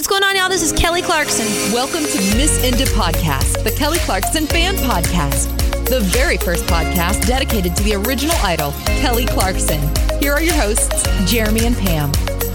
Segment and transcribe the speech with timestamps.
[0.00, 0.48] What's going on, y'all?
[0.48, 1.44] This is Kelly Clarkson.
[1.74, 5.54] Welcome to Miss Inda Podcast, the Kelly Clarkson fan podcast,
[5.90, 9.78] the very first podcast dedicated to the original idol, Kelly Clarkson.
[10.18, 12.10] Here are your hosts, Jeremy and Pam.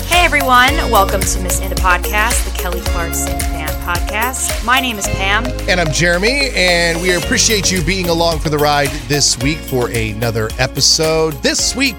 [0.08, 4.66] Hey everyone, welcome to Miss Inda Podcast, the Kelly Clarkson fan podcast.
[4.66, 5.46] My name is Pam.
[5.70, 9.92] And I'm Jeremy, and we appreciate you being along for the ride this week for
[9.92, 11.34] another episode.
[11.44, 11.96] This week,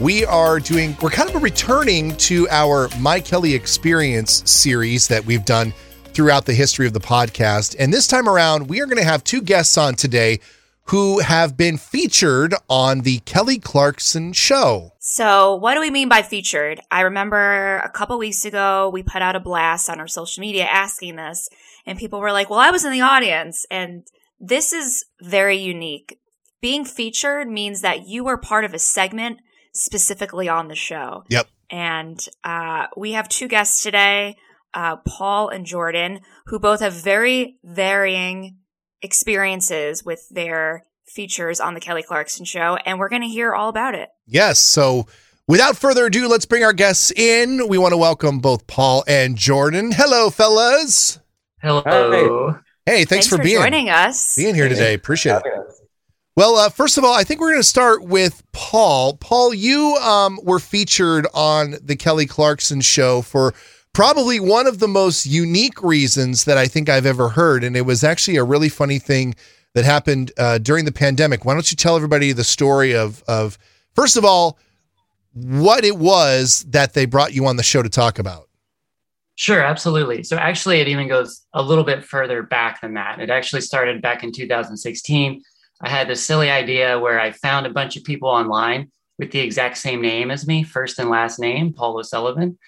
[0.00, 5.44] we are doing, we're kind of returning to our My Kelly Experience series that we've
[5.44, 5.72] done
[6.12, 7.76] throughout the history of the podcast.
[7.78, 10.40] And this time around, we are going to have two guests on today
[10.88, 14.92] who have been featured on the Kelly Clarkson show.
[15.00, 16.80] So, what do we mean by featured?
[16.90, 20.64] I remember a couple weeks ago, we put out a blast on our social media
[20.64, 21.48] asking this,
[21.86, 23.66] and people were like, Well, I was in the audience.
[23.70, 24.06] And
[24.38, 26.18] this is very unique.
[26.60, 29.40] Being featured means that you were part of a segment
[29.76, 31.24] specifically on the show.
[31.28, 31.46] Yep.
[31.70, 34.36] And uh, we have two guests today,
[34.74, 38.58] uh, Paul and Jordan, who both have very varying
[39.02, 42.76] experiences with their features on the Kelly Clarkson show.
[42.86, 44.08] And we're going to hear all about it.
[44.26, 44.58] Yes.
[44.58, 45.06] So
[45.48, 47.68] without further ado, let's bring our guests in.
[47.68, 49.92] We want to welcome both Paul and Jordan.
[49.92, 51.20] Hello, fellas.
[51.60, 52.58] Hello.
[52.84, 54.36] Hey, thanks, Thanks for, for being joining us.
[54.36, 54.94] being here today.
[54.94, 55.52] Appreciate it.
[56.36, 59.16] Well, uh, first of all, I think we're going to start with Paul.
[59.16, 63.54] Paul, you um, were featured on the Kelly Clarkson show for
[63.94, 67.64] probably one of the most unique reasons that I think I've ever heard.
[67.64, 69.34] And it was actually a really funny thing
[69.72, 71.46] that happened uh, during the pandemic.
[71.46, 73.56] Why don't you tell everybody the story of, of,
[73.94, 74.58] first of all,
[75.32, 78.50] what it was that they brought you on the show to talk about?
[79.36, 80.22] Sure, absolutely.
[80.22, 83.20] So actually, it even goes a little bit further back than that.
[83.20, 85.42] It actually started back in 2016.
[85.80, 89.40] I had this silly idea where I found a bunch of people online with the
[89.40, 92.58] exact same name as me, first and last name, Paul O'Sullivan.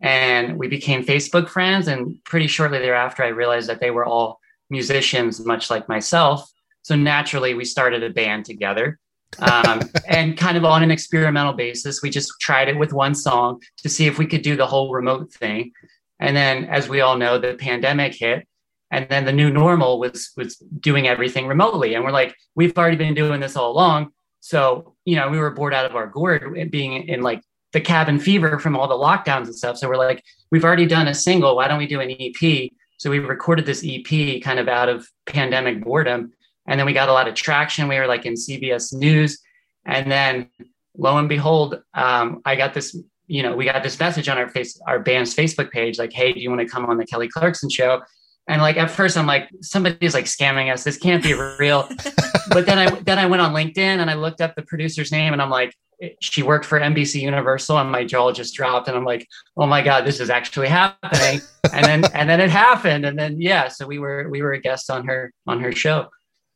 [0.00, 1.88] And we became Facebook friends.
[1.88, 6.50] And pretty shortly thereafter, I realized that they were all musicians, much like myself.
[6.82, 8.98] So naturally, we started a band together.
[9.38, 13.60] um, and kind of on an experimental basis, we just tried it with one song
[13.78, 15.72] to see if we could do the whole remote thing.
[16.20, 18.46] And then, as we all know, the pandemic hit,
[18.90, 21.94] and then the new normal was was doing everything remotely.
[21.94, 24.10] And we're like, we've already been doing this all along.
[24.40, 28.18] So you know, we were bored out of our gourd being in like the cabin
[28.18, 29.76] fever from all the lockdowns and stuff.
[29.76, 31.56] So we're like, we've already done a single.
[31.56, 32.70] Why don't we do an EP?
[32.98, 36.32] So we recorded this EP kind of out of pandemic boredom.
[36.66, 37.88] And then we got a lot of traction.
[37.88, 39.40] We were like in CBS News.
[39.84, 40.48] And then
[40.96, 42.96] lo and behold, um, I got this,
[43.26, 46.32] you know, we got this message on our face, our band's Facebook page, like, hey,
[46.32, 48.00] do you want to come on the Kelly Clarkson show?
[48.46, 50.84] And like at first I'm like, somebody's like scamming us.
[50.84, 51.88] This can't be real.
[52.50, 55.32] but then I then I went on LinkedIn and I looked up the producer's name
[55.32, 55.74] and I'm like,
[56.20, 59.82] she worked for NBC Universal and my jaw just dropped and I'm like, oh my
[59.82, 61.40] God, this is actually happening.
[61.72, 63.06] and then and then it happened.
[63.06, 66.08] And then yeah, so we were we were a guest on her on her show.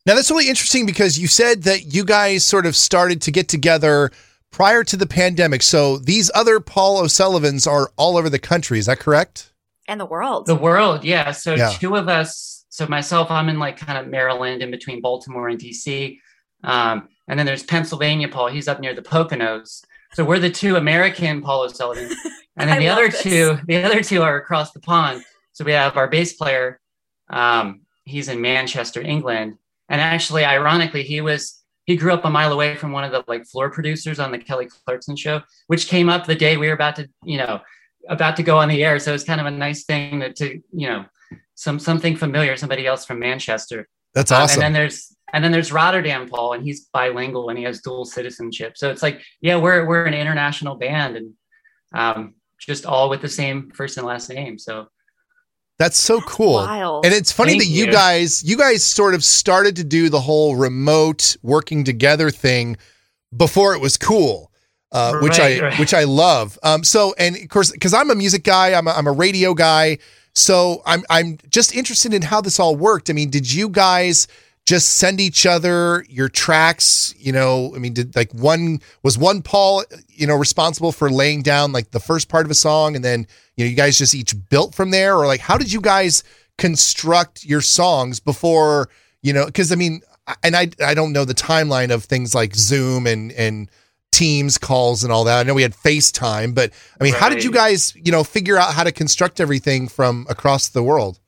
[0.05, 3.49] Now that's really interesting because you said that you guys sort of started to get
[3.49, 4.11] together
[4.51, 5.63] prior to the pandemic.
[5.63, 8.79] So these other Paul O'Sullivans are all over the country.
[8.79, 9.53] Is that correct?
[9.89, 10.47] And the world.
[10.47, 11.33] The world, yeah.
[11.33, 11.71] So Yeah.
[11.71, 12.67] two of us.
[12.69, 16.21] So myself, I'm in like kind of Maryland, in between Baltimore and DC.
[16.63, 18.49] Um, and then there's Pennsylvania Paul.
[18.49, 19.83] He's up near the Poconos.
[20.13, 22.11] So we're the two American Paul O'Sullivan.
[22.61, 23.23] And then the other this.
[23.23, 25.23] two, the other two are across the pond.
[25.53, 26.81] So we have our bass player.
[27.31, 29.59] Um, he's in Manchester, England.
[29.89, 33.23] And actually, ironically, he was he grew up a mile away from one of the
[33.29, 36.75] like floor producers on the Kelly Clarkson show, which came up the day we were
[36.75, 37.61] about to, you know,
[38.09, 38.99] about to go on the air.
[38.99, 41.05] So it's kind of a nice thing that to, you know,
[41.55, 43.89] some something familiar, somebody else from Manchester.
[44.15, 44.63] That's Um, awesome.
[44.63, 48.05] and then there's and then there's Rotterdam Paul, and he's bilingual and he has dual
[48.07, 48.77] citizenship.
[48.77, 51.35] So it's like, yeah, we're we're an international band and
[51.95, 54.59] um, just all with the same first and last name.
[54.59, 54.89] So
[55.79, 56.55] That's so cool.
[56.55, 57.05] wild.
[57.05, 57.93] And it's funny Thank that you, you.
[57.93, 62.77] guys you guys sort of started to do the whole remote working together thing
[63.37, 64.48] before it was cool.
[64.91, 65.79] Uh, which I Right, right.
[65.79, 66.59] which I love.
[66.63, 69.53] Um, so and of course because I'm a music guy, I'm a, I'm a radio
[69.53, 69.99] guy,
[70.35, 73.11] so I'm I'm just interested in how this all worked.
[73.11, 74.29] I mean, did you guys
[74.65, 77.15] just send each other your tracks?
[77.19, 81.43] You know, I mean, did like one was one Paul, you know, responsible for laying
[81.43, 83.27] down like the first part of a song, and then
[83.57, 86.23] you know you guys just each built from there, or like how did you guys
[86.57, 88.89] construct your songs before
[89.23, 89.47] you know?
[89.47, 90.03] Because I mean,
[90.43, 93.71] and I I don't know the timeline of things like Zoom and and
[94.13, 95.39] Teams calls and all that.
[95.39, 98.57] I know we had FaceTime, but I mean, how did you guys, you know, figure
[98.57, 101.21] out how to construct everything from across the world?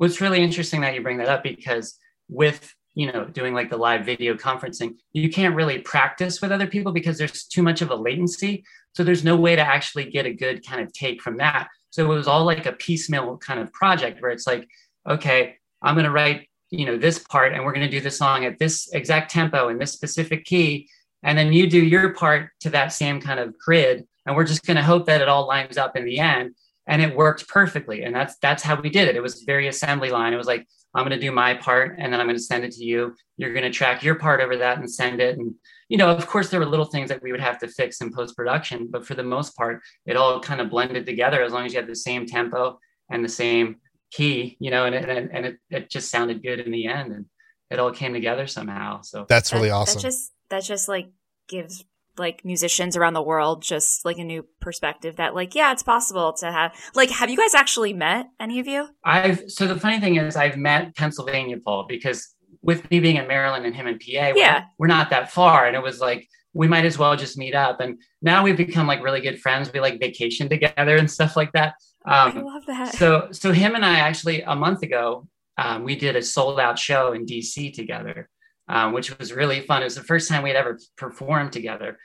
[0.00, 1.98] what's really interesting that you bring that up because
[2.30, 6.66] with you know doing like the live video conferencing you can't really practice with other
[6.66, 8.64] people because there's too much of a latency
[8.94, 12.04] so there's no way to actually get a good kind of take from that So
[12.04, 14.68] it was all like a piecemeal kind of project where it's like,
[15.08, 18.10] okay, I'm going to write, you know, this part and we're going to do the
[18.10, 20.88] song at this exact tempo in this specific key.
[21.22, 24.06] And then you do your part to that same kind of grid.
[24.26, 26.54] And we're just going to hope that it all lines up in the end.
[26.86, 28.02] And it worked perfectly.
[28.02, 29.16] And that's, that's how we did it.
[29.16, 30.32] It was very assembly line.
[30.32, 32.64] It was like, I'm going to do my part and then I'm going to send
[32.64, 33.14] it to you.
[33.36, 35.38] You're going to track your part over that and send it.
[35.38, 35.54] And,
[35.88, 38.12] you know, of course, there were little things that we would have to fix in
[38.12, 41.64] post production, but for the most part, it all kind of blended together as long
[41.64, 42.78] as you had the same tempo
[43.08, 43.76] and the same
[44.10, 47.26] key, you know, and, and, and it, it just sounded good in the end and
[47.70, 49.00] it all came together somehow.
[49.02, 50.02] So That's really That- awesome.
[50.02, 51.10] That just that just like
[51.48, 51.84] gives
[52.18, 56.32] like musicians around the world just like a new perspective that like yeah it's possible
[56.34, 60.00] to have like have you guys actually met any of you I've, so the funny
[60.00, 63.94] thing is I've met Pennsylvania Paul because with me being in Maryland and him in
[63.98, 64.64] PA, we're- Yeah.
[64.78, 65.66] we're not that far.
[65.66, 67.80] And it was like, we might as well just meet up.
[67.80, 69.72] And now we've become like really good friends.
[69.72, 71.74] We like vacation together and stuff like that.
[72.04, 75.26] I Um, love that so so him and I actually a month ago
[75.56, 78.28] um, we did a sold out show in DC together,
[78.70, 79.82] um, which was really fun.
[79.82, 81.98] It was the first time we'd ever performed together.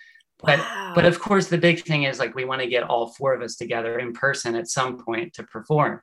[0.43, 0.91] But Wow.
[0.95, 3.41] but of course the big thing is like we want to get all four of
[3.41, 6.01] us together in person at some point to perform.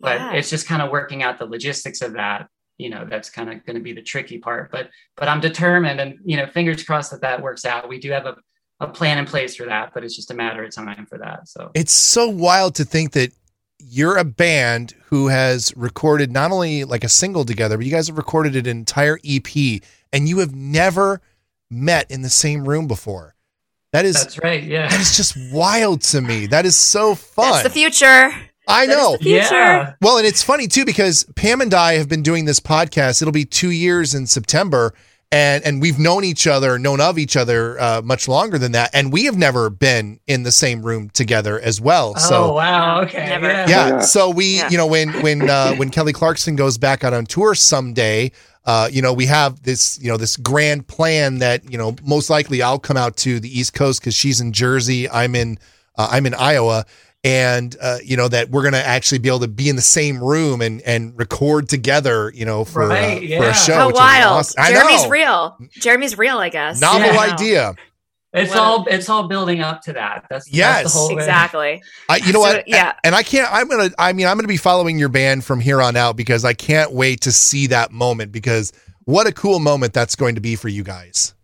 [0.00, 0.32] But Yeah.
[0.32, 2.48] it's just kind of working out the logistics of that.
[2.78, 4.70] You know that's kind of going to be the tricky part.
[4.70, 7.88] But but I'm determined, and you know fingers crossed that that works out.
[7.88, 8.36] We do have a
[8.80, 11.48] a plan in place for that, but it's just a matter of time for that.
[11.48, 13.32] So It's so wild to think that
[13.78, 18.06] you're a band who has recorded not only like a single together, but you guys
[18.08, 19.80] have recorded an entire EP
[20.12, 21.20] and you have never
[21.70, 23.34] met in the same room before.
[23.92, 24.62] That is that's right.
[24.62, 24.88] Yeah.
[24.88, 26.46] that is just wild to me.
[26.46, 27.52] That is so fun.
[27.52, 28.32] that's the future
[28.68, 29.16] I that is know.
[29.18, 29.54] future.
[29.54, 29.94] Yeah.
[30.02, 33.22] Well, and it's funny too because Pam and I have been doing this podcast.
[33.22, 34.92] It'll be two years in September,
[35.32, 38.90] and and we've known each other, known of each other uh, much longer than that,
[38.92, 42.14] and we have never been in the same room together as well.
[42.16, 42.52] oh So.
[42.54, 43.02] wow.
[43.02, 43.24] Okay.
[43.24, 43.46] Never.
[43.48, 43.66] Yeah.
[43.68, 43.88] Yeah.
[43.88, 44.00] Yeah.
[44.00, 44.68] So we, Yeah.
[44.68, 48.32] you know, when when uh, when Kelly Clarkson goes back out on tour someday,
[48.66, 52.28] uh, you know, we have this, you know, this grand plan that you know most
[52.28, 55.58] likely I'll come out to the East Coast because she's in Jersey, I'm in
[55.96, 56.84] uh, I'm in Iowa,
[57.24, 60.22] and uh, you know that we're gonna actually be able to be in the same
[60.22, 63.74] room and and record together, you know, for Right, uh, for a show.
[63.74, 64.64] how which is wild awesome.
[64.66, 67.20] Jeremy's real jeremy's real i guess Novel Yeah.
[67.34, 67.74] idea.
[68.36, 70.24] It's Well- all it's all building up to that.
[70.30, 70.82] That's Yes.
[70.82, 72.68] That's the whole exactly I, you know So, what?
[72.68, 72.92] yeah.
[73.02, 73.48] And I can't.
[73.52, 73.90] I'm gonna.
[73.98, 76.92] I mean, I'm gonna be following your band from here on out because I can't
[76.92, 78.32] wait to see that moment.
[78.32, 78.72] Because
[79.04, 81.34] what a cool moment that's going to be for you guys.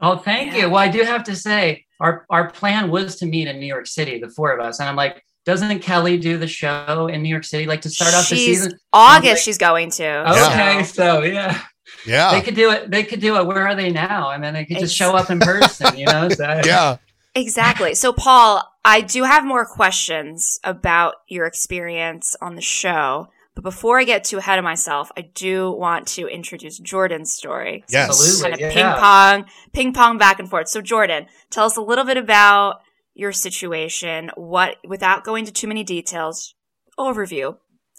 [0.00, 0.58] Oh, thank Yeah.
[0.66, 0.70] you.
[0.70, 3.86] Well, I do have to say, our our plan was to meet in New York
[3.86, 7.28] City, the four of us, and I'm like, doesn't Kelly do the show in New
[7.28, 8.78] York City, like to start off the season?
[8.92, 11.60] august like- she's going to Okay, so- so yeah,
[12.06, 12.90] they could do it.
[12.90, 13.46] They could do it.
[13.46, 14.30] Where are they now?
[14.30, 16.28] And then they could just Ex- show up in person, you know.
[16.32, 16.96] So, Yeah.
[17.34, 17.94] Exactly.
[17.94, 23.28] So, Paul, I do have more questions about your experience on the show.
[23.54, 27.84] But before I get too ahead of myself, I do want to introduce Jordan's story.
[27.88, 28.08] Yes.
[28.08, 28.42] Absolutely.
[28.42, 28.92] Kind of yeah.
[28.92, 30.68] ping pong, ping pong back and forth.
[30.68, 32.80] So, Jordan, tell us a little bit about
[33.14, 34.30] your situation.
[34.36, 36.54] What, without going into too many details,
[36.98, 37.56] overview.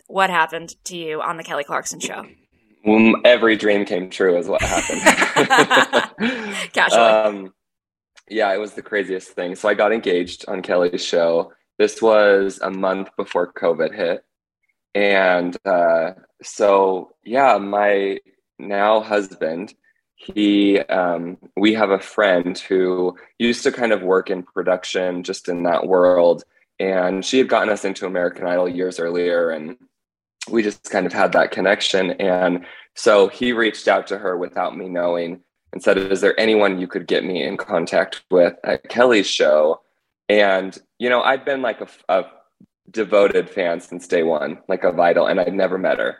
[0.08, 2.26] What happened to you on the Kelly Clarkson show?
[2.84, 5.02] Well, every dream came true, is what happened.
[6.74, 7.02] Casually.
[7.02, 7.54] um,
[8.30, 9.56] yeah, it was the craziest thing.
[9.56, 11.54] So I got engaged on Kelly's show.
[11.78, 14.26] This was a month before COVID hit,
[14.94, 18.20] and uh, so yeah, my
[18.60, 19.74] now husband.
[20.16, 25.50] He, um, we have a friend who used to kind of work in production, just
[25.50, 26.44] in that world,
[26.80, 29.76] and she had gotten us into American Idol years earlier, and
[30.50, 32.12] we just kind of had that connection.
[32.12, 36.80] And so he reached out to her without me knowing and said, Is there anyone
[36.80, 39.82] you could get me in contact with at Kelly's show?
[40.30, 42.26] And, you know, I'd been like a, a
[42.90, 46.18] devoted fan since day one, like a vital, and I'd never met her.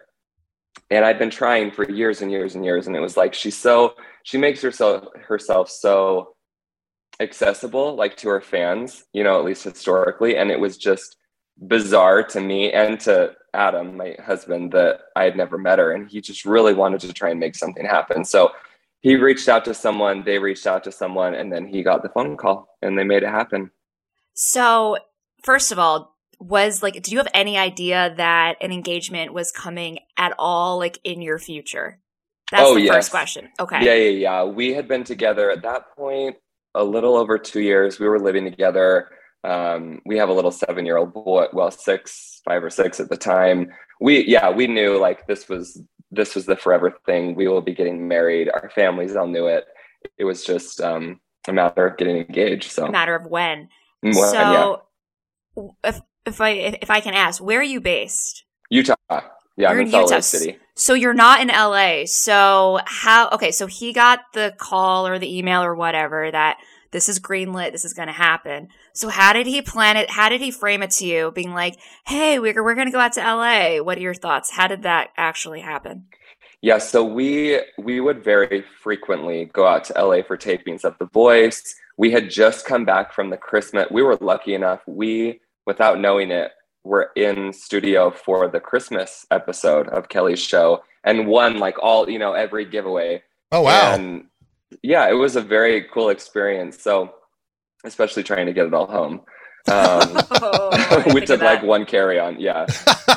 [0.90, 2.88] And I'd been trying for years and years and years.
[2.88, 6.36] And it was like, she's so, she makes herself, herself so
[7.20, 10.36] accessible, like to her fans, you know, at least historically.
[10.36, 11.18] And it was just
[11.68, 15.92] bizarre to me and to Adam, my husband, that I had never met her.
[15.92, 18.26] And he just really wanted to try and make something happen.
[18.26, 18.52] So
[19.02, 22.10] he reached out to someone, they reached out to someone, and then he got the
[22.10, 23.70] phone call and they made it happen.
[24.34, 24.98] So,
[25.44, 30.00] first of all, was like, did you have any idea that an engagement was coming
[30.18, 32.00] at all, like in your future?
[32.52, 32.94] That's Oh, the yes.
[32.96, 33.50] first question.
[33.60, 33.84] Okay.
[33.84, 34.44] Yeah, yeah, yeah.
[34.44, 36.36] We had been together at that point
[36.76, 38.00] a little over two years.
[38.00, 39.10] We were living together.
[39.44, 43.10] Um, we have a little seven year old boy, well, six, five or six at
[43.10, 43.72] the time.
[44.00, 45.82] We, yeah, we knew like this was
[46.12, 47.36] this was the forever thing.
[47.36, 48.50] We will be getting married.
[48.54, 49.66] Our families all knew it.
[50.18, 52.72] It was just um, a matter of getting engaged.
[52.72, 53.70] So, A matter of when.
[54.02, 54.76] Well, yeah.
[55.56, 58.46] so, if if I if I can ask, where are you based?
[58.70, 58.96] Utah.
[59.10, 59.22] Yeah,
[59.58, 60.16] You're I'm in in Salt Utah.
[60.16, 60.58] Lake City.
[60.76, 62.06] So you're not in LA.
[62.06, 63.30] So how?
[63.30, 66.58] Okay, so he got the call or the email or whatever that
[66.94, 67.74] this is greenlit.
[67.74, 68.70] This is going to happen.
[68.94, 70.12] So how did he plan it?
[70.12, 71.32] How did he frame it to you?
[71.32, 74.52] Being like, "Hey, we're we're going to go out to LA." What are your thoughts?
[74.52, 76.06] How did that actually happen?
[76.62, 81.08] Yeah, so we we would very frequently go out to LA for tapings of The
[81.08, 81.76] Voice.
[81.98, 83.88] We had just come back from the Christmas.
[83.92, 84.82] We were lucky enough.
[84.88, 86.52] We, without knowing it,
[86.84, 92.20] were in studio for the Christmas episode of Kelly's show and won like all you
[92.20, 93.24] know every giveaway.
[93.52, 93.94] Oh wow.
[93.94, 94.26] And
[94.82, 96.82] yeah, it was a very cool experience.
[96.82, 97.14] So,
[97.86, 99.22] especially trying to get it all home.
[99.70, 102.40] Um, Oh, we took like one carry on.
[102.40, 102.66] Yeah.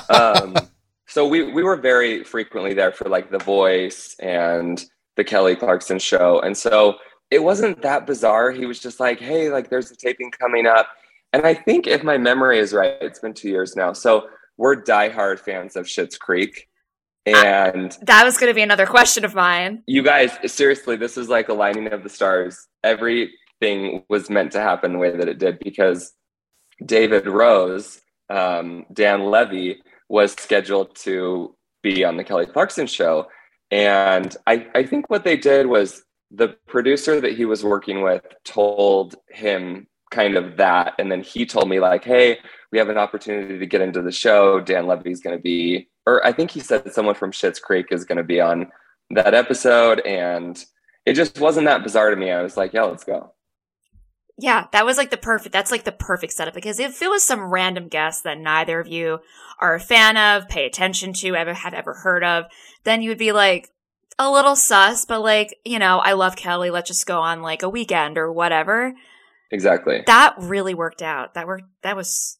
[0.08, 0.56] um,
[1.06, 4.84] so we we were very frequently there for like The Voice and
[5.16, 6.96] the Kelly Clarkson show, and so
[7.30, 8.50] it wasn't that bizarre.
[8.50, 10.88] He was just like, "Hey, like there's a taping coming up,"
[11.32, 13.92] and I think if my memory is right, it's been two years now.
[13.92, 16.68] So we're diehard fans of Schitt's Creek,
[17.26, 19.82] and that was going to be another question of mine.
[19.86, 22.68] you guys seriously, this is like aligning of the stars.
[22.84, 26.12] Everything was meant to happen the way that it did because
[26.84, 33.28] David Rose, um, Dan Levy, was scheduled to be on the Kelly Clarkson show.
[33.70, 38.22] And I, I think what they did was the producer that he was working with
[38.44, 40.94] told him kind of that.
[40.98, 42.38] And then he told me, like, hey,
[42.70, 44.60] we have an opportunity to get into the show.
[44.60, 48.04] Dan Levy's going to be, or I think he said someone from Schitt's Creek is
[48.04, 48.70] going to be on
[49.10, 50.00] that episode.
[50.00, 50.62] And
[51.04, 52.30] it just wasn't that bizarre to me.
[52.30, 53.32] I was like, yeah, let's go.
[54.38, 55.52] Yeah, that was like the perfect.
[55.52, 58.86] That's like the perfect setup because if it was some random guest that neither of
[58.86, 59.20] you
[59.60, 62.44] are a fan of, pay attention to, ever have ever heard of,
[62.84, 63.70] then you would be like
[64.18, 65.06] a little sus.
[65.06, 66.70] But like, you know, I love Kelly.
[66.70, 68.92] Let's just go on like a weekend or whatever.
[69.50, 70.02] Exactly.
[70.06, 71.32] That really worked out.
[71.34, 71.64] That worked.
[71.82, 72.38] That was.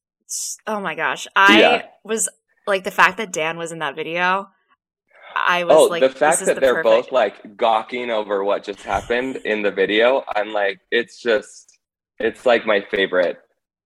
[0.66, 1.82] Oh my gosh, I Yeah.
[2.04, 2.28] was
[2.66, 4.49] like the fact that Dan was in that video.
[5.35, 8.42] I was Oh, like, the fact is that the they're perfect- both like gawking over
[8.42, 11.78] what just happened in the video, I'm like, it's just,
[12.18, 13.38] it's like my favorite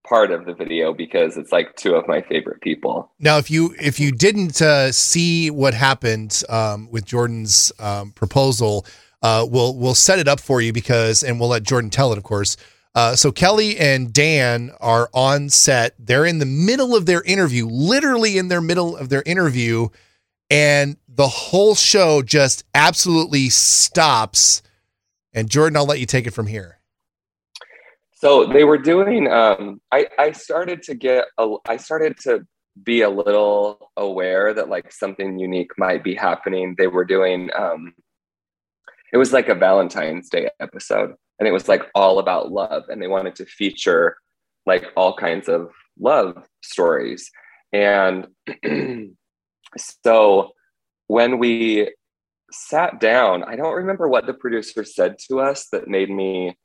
[0.07, 3.11] part of the video because it's like two of my favorite people.
[3.19, 8.85] Now, if you if you didn't uh, see what happened um, with Jordan's um, proposal,
[9.21, 12.17] uh, we'll we'll set it up for you because, and we'll let Jordan tell it,
[12.17, 12.55] of course.
[12.93, 15.95] Uh, so Kelly and Dan are on set.
[15.97, 19.87] They're in the middle of their interview, literally in their middle of their interview,
[20.49, 24.61] and the whole show just absolutely stops.
[25.33, 26.79] And Jordan, I'll let you take it from here.
[28.13, 29.31] So they were doing.
[29.31, 31.25] Um, I I started to get.
[31.39, 32.45] A, I started to
[32.83, 36.75] be a little aware that like something unique might be happening.
[36.77, 37.49] They were doing.
[37.57, 37.93] Um,
[39.11, 43.01] it was like a Valentine's Day episode, and it was like all about love, and
[43.01, 44.15] they wanted to feature
[44.67, 47.31] like all kinds of love stories.
[47.73, 48.27] And
[50.03, 50.51] so
[51.07, 51.91] when we
[52.51, 56.55] sat down, I don't remember what the producer said to us that made me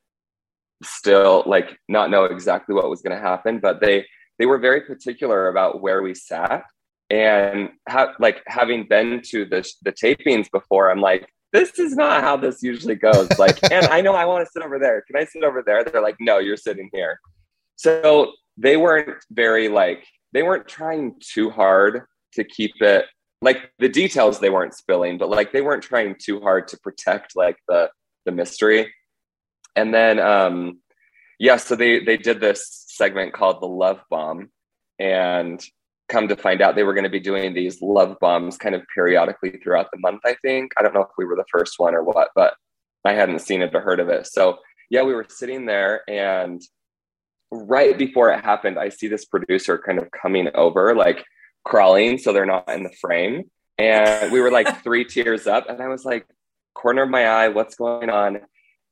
[0.83, 4.05] still like not know exactly what was going to happen but they
[4.39, 6.65] they were very particular about where we sat
[7.09, 12.23] and ha- like having been to the the tapings before i'm like this is not
[12.23, 13.29] how this usually goes.
[13.39, 15.03] Like and i know i want to sit over there.
[15.07, 15.85] Can i sit over there?
[15.85, 17.19] They're like no you're sitting here.
[17.77, 22.03] So they weren't very like they weren't trying too hard
[22.35, 23.07] to keep it
[23.43, 27.37] like the details they weren't spilling but like they weren't trying too hard to protect
[27.37, 27.91] like the
[28.25, 28.93] the mystery.
[29.75, 30.81] And then um
[31.39, 34.51] yeah so they they did this segment called the love bomb
[34.99, 35.63] and
[36.09, 38.83] come to find out they were going to be doing these love bombs kind of
[38.95, 40.73] periodically throughout the month i think.
[40.77, 42.55] I don't know if we were the first one or what but
[43.05, 44.27] i hadn't seen it or heard of it.
[44.27, 44.59] So
[44.91, 46.61] yeah we were sitting there and
[47.51, 51.25] right before it happened i see this producer kind of coming over like
[51.65, 53.51] crawling so they're not in the frame.
[53.79, 56.27] And we were like three tiers up and i was like
[56.75, 58.41] corner of my eye what's going on?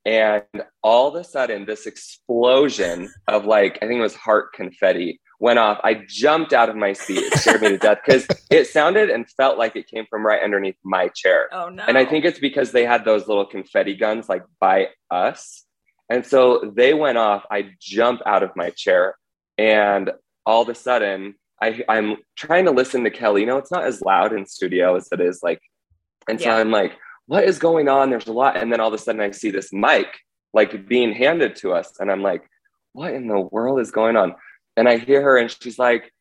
[0.06, 0.44] And
[0.82, 5.58] all of a sudden this explosion of like i think it was heart confetti went
[5.58, 9.10] off i jumped out of my seat it scared me to death because it sounded
[9.10, 11.82] and felt like it came from right underneath my chair Oh no!
[11.86, 15.64] and i think it's because they had those little confetti guns like by us
[16.08, 19.16] and so they went off i jump out of my chair
[19.58, 20.10] and
[20.46, 23.84] all of a sudden I, i'm trying to listen to kelly you know it's not
[23.84, 25.60] as loud in studio as it is like
[26.28, 26.56] and so Yeah.
[26.56, 26.92] i'm like
[27.26, 28.10] what is going on?
[28.10, 28.58] There's a lot.
[28.58, 30.08] And then all of a sudden I see this mic
[30.52, 31.90] like being handed to us.
[31.98, 32.42] And I'm like,
[32.92, 34.34] what in the world is going on?
[34.76, 36.12] And I hear her and she's like,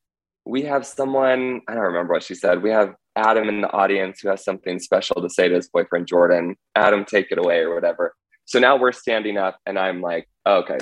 [0.45, 2.61] we have someone, I don't remember what she said.
[2.61, 6.07] We have Adam in the audience who has something special to say to his boyfriend,
[6.07, 6.55] Jordan.
[6.75, 8.13] Adam, take it away or whatever.
[8.45, 10.79] So now we're standing up and I'm like, oh, okay,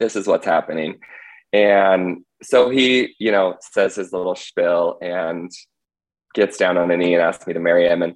[0.00, 0.98] this is what's happening.
[1.52, 5.50] And so he, you know, says his little spiel and
[6.34, 8.02] gets down on a knee and asks me to marry him.
[8.02, 8.14] And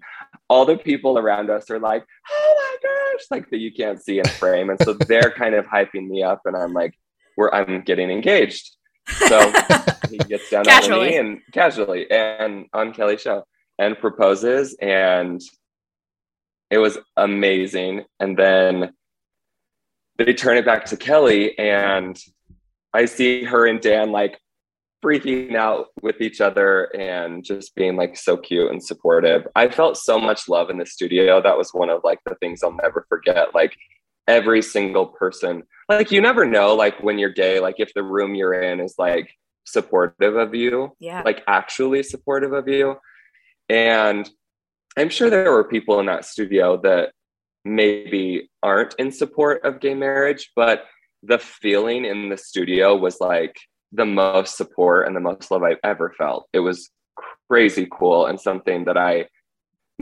[0.49, 4.19] all the people around us are like, oh my gosh, like that you can't see
[4.19, 4.71] in frame.
[4.71, 6.43] And so they're kind of hyping me up.
[6.45, 6.95] And I'm like,
[7.37, 8.71] we're, I'm getting engaged.
[9.29, 9.53] So
[10.11, 13.45] he gets down on knee and casually and on Kelly's show
[13.79, 14.75] and proposes.
[14.81, 15.43] And
[16.71, 18.05] it was amazing.
[18.19, 18.95] And then
[20.17, 22.19] they turn it back to Kelly and
[22.95, 24.41] I see her and Dan like
[25.05, 29.47] freaking out with each other and just being like so cute and supportive.
[29.55, 31.43] I felt so much love in the studio.
[31.43, 33.55] That was one of like the things I'll never forget.
[33.55, 33.77] Like
[34.27, 38.35] every single person, like you never know, like when you're gay, like if the room
[38.35, 39.31] you're in is like
[39.65, 42.97] supportive of you, yeah, like actually supportive of you.
[43.69, 44.29] And
[44.97, 47.13] I'm sure there were people in that studio that
[47.65, 50.85] maybe aren't in support of gay marriage, but
[51.23, 53.57] the feeling in the studio was like
[53.93, 56.49] the most support and the most love I've ever felt.
[56.53, 56.91] It was
[57.49, 59.27] crazy cool and something that I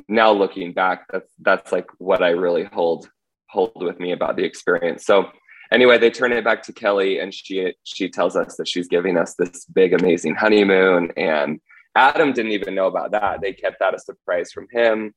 [0.08, 3.08] now looking back, that's that's like what I really hold
[3.52, 5.04] hold with me about the experience.
[5.04, 5.30] So
[5.70, 9.16] anyway, they turn it back to Kelly and she she tells us that she's giving
[9.16, 11.60] us this big amazing honeymoon and
[11.94, 13.40] Adam didn't even know about that.
[13.42, 15.14] They kept that a surprise from him.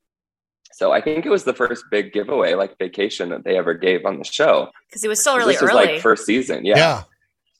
[0.74, 4.06] So I think it was the first big giveaway, like vacation that they ever gave
[4.06, 4.70] on the show.
[4.90, 5.74] Because it was still really this early.
[5.74, 6.78] Was like first season, yeah.
[6.78, 7.04] Yeah.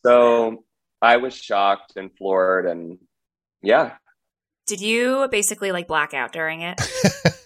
[0.06, 0.66] So
[1.02, 2.98] I was shocked and floored, and
[3.62, 3.94] yeah.
[4.68, 6.82] Did you basically like black out during it?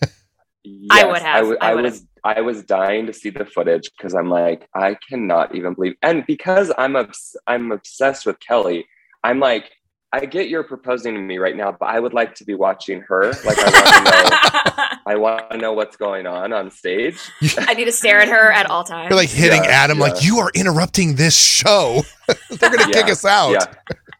[0.82, 1.36] yes, I would have.
[1.36, 2.06] I, w- I I was.
[2.24, 6.26] I was dying to see the footage because I'm like, I cannot even believe, and
[6.26, 8.86] because I'm obs- I'm obsessed with Kelly.
[9.24, 9.72] I'm like,
[10.12, 13.02] I get you're proposing to me right now, but I would like to be watching
[13.02, 13.32] her.
[13.46, 14.86] Like I want to know.
[15.06, 17.18] I want to know what's going on on stage.
[17.58, 19.10] I need to stare at her at all times.
[19.10, 20.04] You're like hitting Yeah, Adam, yeah.
[20.06, 22.04] like you are interrupting this show.
[22.50, 23.52] They're gonna kick us out.
[23.52, 23.66] Yeah.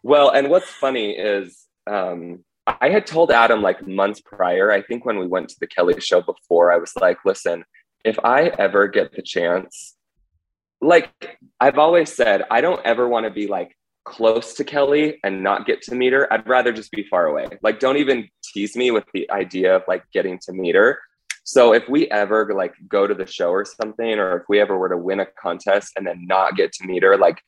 [0.02, 2.44] Well, and what's funny is um,
[2.80, 4.72] I had told Adam like months prior.
[4.72, 7.64] I think when we went to the Kelly show before, I was like, listen,
[8.04, 9.96] if I ever get the chance,
[10.80, 15.42] like I've always said, I don't ever want to be like close to Kelly and
[15.42, 16.32] not get to meet her.
[16.32, 17.46] I'd rather just be far away.
[17.62, 20.98] Like, don't even tease me with the idea of like getting to meet her.
[21.44, 24.78] So if we ever like go to the show or something, or if we ever
[24.78, 27.42] were to win a contest and then not get to meet her, like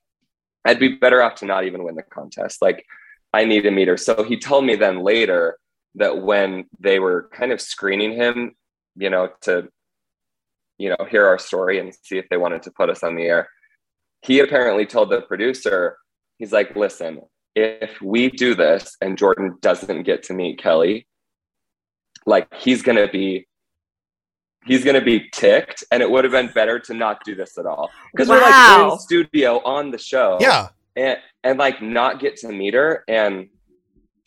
[0.64, 2.60] I'd be better off to not even win the contest.
[2.60, 2.84] Like
[3.32, 3.96] I need to meet her.
[3.96, 5.56] So he told me then later
[5.94, 8.54] that when they were kind of screening him,
[8.96, 9.68] you know, to
[10.78, 13.22] you know, hear our story and see if they wanted to put us on the
[13.22, 13.48] air.
[14.22, 15.96] He apparently told the producer,
[16.38, 17.20] he's like, listen,
[17.54, 21.06] if we do this and Jordan doesn't get to meet Kelly,
[22.26, 23.46] like he's gonna be
[24.66, 27.66] he's gonna be ticked and it would have been better to not do this at
[27.66, 27.90] all.
[28.12, 28.92] Because we're like Wow.
[28.92, 30.68] in studio on the show Yeah.
[30.96, 33.48] And and like not get to meet her and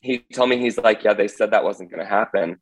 [0.01, 2.57] he told me he's like yeah they said that wasn't going to happen.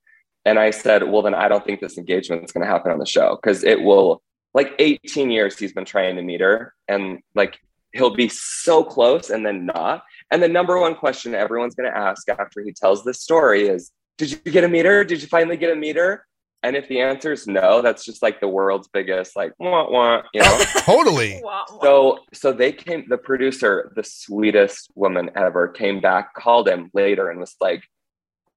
[0.46, 3.00] And i said well then i don't think this engagement is going to happen on
[3.00, 4.22] the show because it will
[4.54, 7.58] like 18 years he's been trying to meet her and like
[7.94, 10.04] he'll be so close and then not.
[10.32, 13.92] And the number one question everyone's going to ask after he tells this story is
[14.18, 16.26] did you get a meter did you finally get a meter
[16.64, 20.22] and if the answer is no that's just like the world's biggest like wah, wah,
[20.34, 21.40] you know Totally.
[21.44, 21.82] Wah, wah.
[21.82, 27.30] so so they came the producer the sweetest woman ever came back called him later
[27.30, 27.84] and was like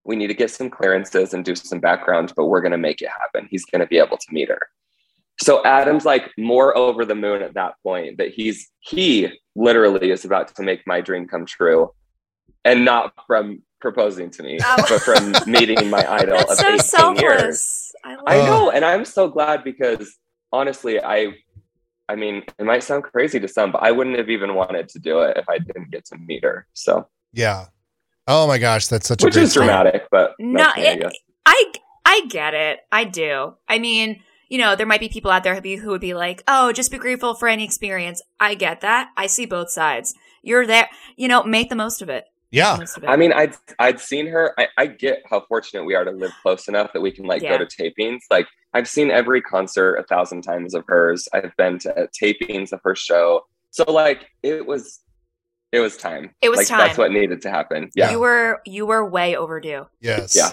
[0.04, 3.02] we need to get some clearances and do some background but we're going to make
[3.02, 4.60] it happen he's going to be able to meet her
[5.40, 10.24] so adam's like more over the moon at that point that he's he literally is
[10.24, 11.90] about to make my dream come true
[12.64, 14.76] and not from proposing to me Oh.
[14.88, 17.92] but from meeting my idol That's of so 18 years.
[18.04, 20.16] I love I know, and I'm so glad because
[20.52, 21.34] honestly, I,
[22.08, 24.98] I mean, it might sound crazy to some, but I wouldn't have even wanted to
[24.98, 26.66] do it if I didn't get to meet her.
[26.72, 27.66] So, Yeah.
[28.28, 29.66] Oh my gosh, that's such a which is story.
[29.66, 31.12] dramatic, but No, that's me, I it- guess.
[31.46, 31.72] I
[32.04, 32.80] I get it.
[32.92, 33.54] I do.
[33.68, 36.14] I mean, you know, there might be people out there who, be, who would be
[36.14, 39.10] like, "Oh, just be grateful for any experience." I get that.
[39.16, 40.14] I see both sides.
[40.42, 40.88] You're there.
[41.16, 42.24] You know, make the most of it.
[42.52, 42.72] Make Yeah.
[42.74, 43.08] the most of it.
[43.08, 44.54] I mean, I'd I'd seen her.
[44.58, 47.42] I, I get how fortunate we are to live close enough that we can like
[47.42, 47.58] Yeah.
[47.58, 48.20] go to tapings.
[48.30, 51.28] Like I've seen every concert a thousand times of hers.
[51.32, 53.44] I've been to tapings of her show.
[53.70, 55.00] So like it was,
[55.72, 56.30] it was time.
[56.40, 56.78] It was like, time.
[56.78, 57.90] That's what needed to happen.
[57.94, 58.10] Yeah.
[58.12, 59.86] you were you were way overdue.
[60.00, 60.34] Yes.
[60.36, 60.52] Yeah.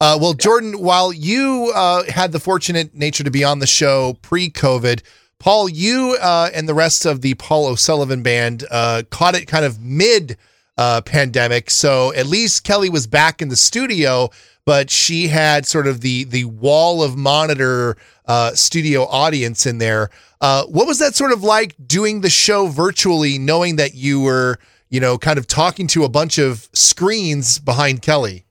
[0.00, 4.16] Uh, well, Jordan, while you uh, had the fortunate nature to be on the show
[4.22, 5.02] pre-COVID,
[5.40, 9.64] Paul, you uh, and the rest of the Paul O'Sullivan band uh, caught it kind
[9.64, 10.36] of mid
[10.78, 11.70] uh, pandemic.
[11.70, 14.30] So at least Kelly was back in the studio,
[14.64, 20.08] but she had sort of the the wall of monitor uh, studio audience in there.
[20.40, 24.58] Uh, what was that sort of like doing the show virtually, knowing that you were,
[24.88, 28.44] you know, kind of talking to a bunch of screens behind Kelly?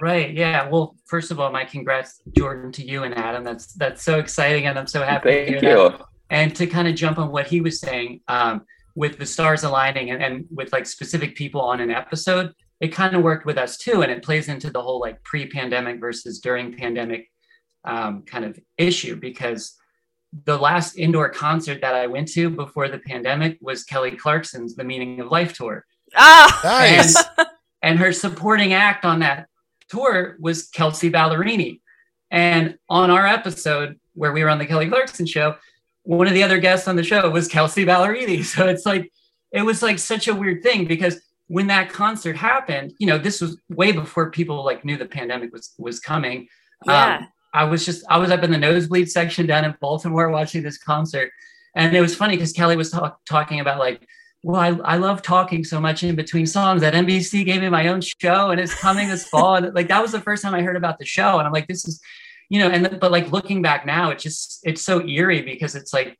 [0.00, 0.32] Right.
[0.32, 0.68] Yeah.
[0.68, 3.42] Well, first of all, my congrats, Jordan, to you and Adam.
[3.42, 5.46] That's that's so exciting, and I'm so happy.
[5.46, 5.90] Thank you.
[5.90, 6.00] That.
[6.30, 10.10] And to kind of jump on what he was saying, um, with the stars aligning
[10.10, 13.76] and, and with like specific people on an episode, it kind of worked with us
[13.76, 14.02] too.
[14.02, 17.30] And it plays into the whole like pre pandemic versus during pandemic
[17.84, 19.76] um, kind of issue because
[20.44, 24.84] the last indoor concert that I went to before the pandemic was Kelly Clarkson's The
[24.84, 25.84] Meaning of Life tour.
[26.16, 27.16] Ah, nice.
[27.38, 27.48] And,
[27.82, 29.48] and her supporting act on that
[29.88, 31.80] tour was Kelsea Ballerini.
[32.30, 35.56] And on our episode where we were on the Kelly Clarkson show,
[36.04, 38.44] one of the other guests on the show was Kelsea Ballerini.
[38.44, 39.10] So it's like,
[39.52, 43.40] it was like such a weird thing because when that concert happened, you know, this
[43.40, 46.48] was way before people like knew the pandemic was was coming.
[46.86, 47.16] Yeah.
[47.16, 50.62] Um, I was just I was up in the nosebleed section down in Baltimore watching
[50.62, 51.30] this concert,
[51.76, 54.06] and it was funny because Kelly was talk, talking about like,
[54.42, 57.88] well, I, I love talking so much in between songs that NBC gave me my
[57.88, 60.62] own show and it's coming this fall, and like that was the first time I
[60.62, 62.00] heard about the show, and I'm like, this is,
[62.52, 65.94] you know, and but like looking back now, it's just it's so eerie because it's
[65.94, 66.18] like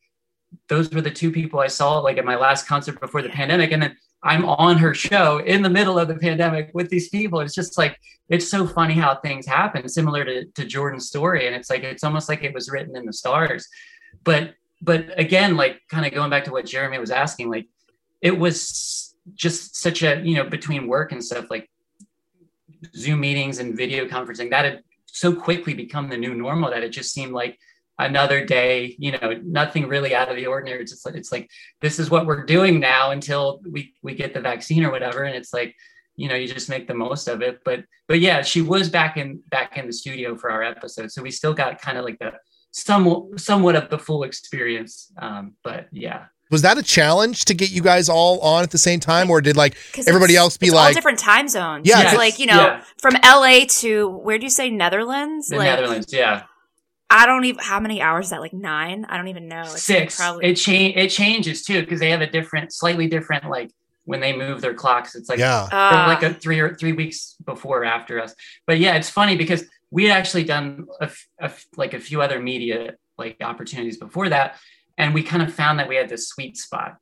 [0.69, 3.71] those were the two people I saw like at my last concert before the pandemic,
[3.71, 7.41] and then I'm on her show in the middle of the pandemic with these people.
[7.41, 7.99] It's just like
[8.31, 11.47] it's so funny how things happen, similar to, to Jordan's story.
[11.47, 13.69] And it's like it's almost like it was written in the stars.
[14.25, 17.67] But but again, like kind of going back to what Jeremy was asking, like
[18.23, 21.69] it was just such a, you know, between work and stuff, like
[22.97, 26.91] Zoom meetings and video conferencing, that had so quickly become the new normal that it
[26.91, 27.59] just seemed like
[27.99, 30.83] another day you know nothing really out of the ordinary.
[30.83, 34.35] It's just like it's like this is what we're doing now until we we get
[34.35, 35.23] the vaccine or whatever.
[35.25, 35.75] And it's like
[36.17, 37.61] you know you just make the most of it.
[37.65, 41.13] But but yeah she was back in back in the studio for our episode.
[41.13, 42.33] So we still got kind of like the
[42.73, 45.13] somewhat somewhat of the full experience.
[45.19, 48.79] Um but yeah was that a challenge to get you guys all on at the
[48.79, 49.75] same time or did like
[50.07, 51.89] everybody else be it's like all different time zones.
[51.89, 52.85] Yeah, it's it's- like you know yeah.
[52.99, 55.49] from la to where do you say netherlands?
[55.49, 56.45] The like netherlands yeah.
[57.11, 59.07] I don't even how many hours is that like nine?
[59.09, 59.63] I don't even know.
[59.63, 60.17] It's like six.
[60.17, 63.71] probably it change it changes too because they have a different slightly different like
[64.05, 65.69] when they move their clocks it's like yeah.
[65.73, 68.35] Uh, like a three or three weeks before or after us.
[68.67, 72.01] But yeah, it's funny because we had actually done a, f- a f- like a
[72.01, 74.57] few other media like opportunities before that,
[74.99, 76.97] and we kind of found that we had this sweet spot,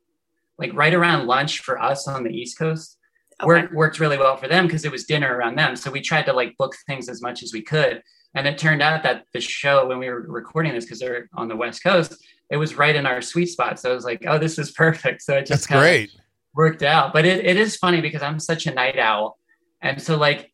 [0.57, 2.97] like right around lunch for us on the East Coast.
[3.41, 3.47] okay.
[3.47, 5.75] Worked worked really well for them because it was dinner around them.
[5.75, 8.01] So we tried to like book things as much as we could.
[8.33, 11.49] And it turned out that the show, when we were recording this, because they're on
[11.49, 12.15] the West Coast,
[12.49, 13.77] it was right in our sweet spot.
[13.79, 15.21] So I was like, oh, this is perfect.
[15.21, 16.11] So it just that's great
[16.53, 17.13] worked out.
[17.13, 19.37] But it, it is funny because I'm such a night owl.
[19.81, 20.51] And so like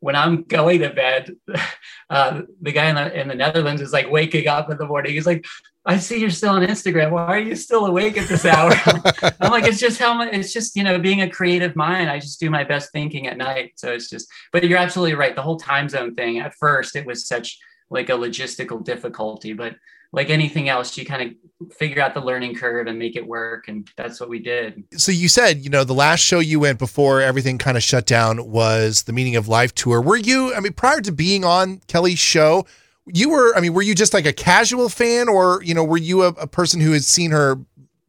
[0.00, 1.34] when I'm going to bed,
[2.10, 5.12] uh, the guy in the, in the Netherlands is like waking up in the morning.
[5.12, 5.44] He's like,
[5.84, 7.10] I see you're still on Instagram.
[7.10, 8.72] Why are you still awake at this hour?
[9.40, 12.08] I'm like, it's just how much, it's just, you know, being a creative mind.
[12.08, 13.72] I just do my best thinking at night.
[13.76, 15.34] So it's just, but you're absolutely right.
[15.34, 17.58] The whole time zone thing at first, it was such
[17.90, 19.74] like a logistical difficulty, but
[20.12, 23.66] like anything else, you kind of figure out the learning curve and make it work.
[23.66, 24.84] And that's what we did.
[24.96, 28.06] so you said you know the last show you went before everything kind of shut
[28.06, 31.78] down was the meaning of life tour were you i mean prior to being on
[31.86, 32.66] kelly's show
[33.06, 35.96] you were i mean were you just like a casual fan or you know were
[35.98, 37.58] you a, a person who had seen her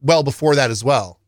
[0.02, 1.20] well before that as well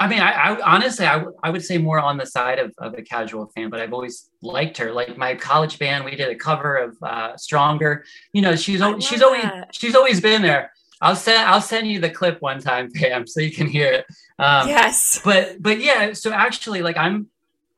[0.00, 2.72] I mean, I, I honestly, I, w- I would say more on the side of,
[2.78, 4.92] of a casual fan, but I've always liked her.
[4.92, 8.90] Like my college band, we did a cover of uh, "Stronger." You know, she's I
[8.90, 10.72] al- she's love always she's always been there.
[11.00, 14.06] I'll send I'll send you the clip one time, Pam, so you can hear it.
[14.38, 17.26] Um, yes But but yeah, so actually, like I'm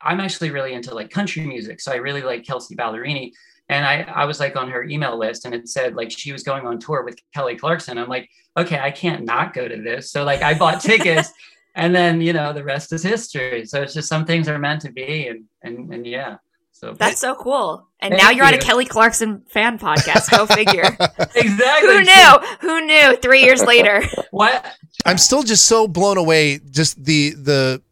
[0.02, 3.32] I'm actually really into like country music, so I really like Kelsea Ballerini.
[3.70, 6.42] And I, I was like on her email list and it said like she was
[6.42, 7.98] going on tour with Kelly Clarkson.
[7.98, 10.10] I'm like, okay, I can't not go to this.
[10.10, 11.32] So like I bought tickets
[11.76, 13.64] and then you know the rest is history.
[13.64, 16.38] So it's just some things are meant to be and and and yeah
[16.72, 16.94] so.
[16.94, 17.86] That's so cool.
[18.00, 20.30] And now you're on a kelly clarkson fan podcast.
[20.30, 20.96] Go figure.
[21.36, 21.94] Exactly.
[21.94, 22.38] Who knew?
[22.60, 23.16] Who knew?
[23.18, 24.02] Three years later.
[24.30, 24.64] What?
[25.04, 27.82] I'm still just so blown away just the the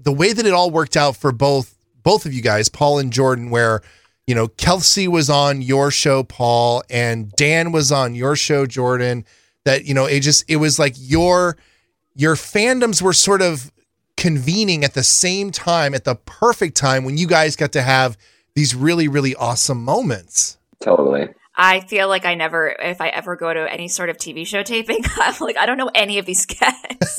[0.00, 3.12] the way that it all worked out for both both of you guys, Paul and
[3.12, 3.82] Jordan, where
[4.32, 9.26] you know Kelsea was on your show, Paul, and Dan was on your show, Jordan.
[9.66, 11.58] That you know it just it was like your
[12.14, 13.70] your fandoms were sort of
[14.16, 18.16] convening at the same time at the perfect time when you guys got to have
[18.54, 20.56] these really really awesome moments.
[20.80, 21.28] Totally.
[21.54, 24.62] I feel like I never, if I ever go to any sort of TV show
[24.62, 27.16] taping, I'm like, I don't know any of these guys.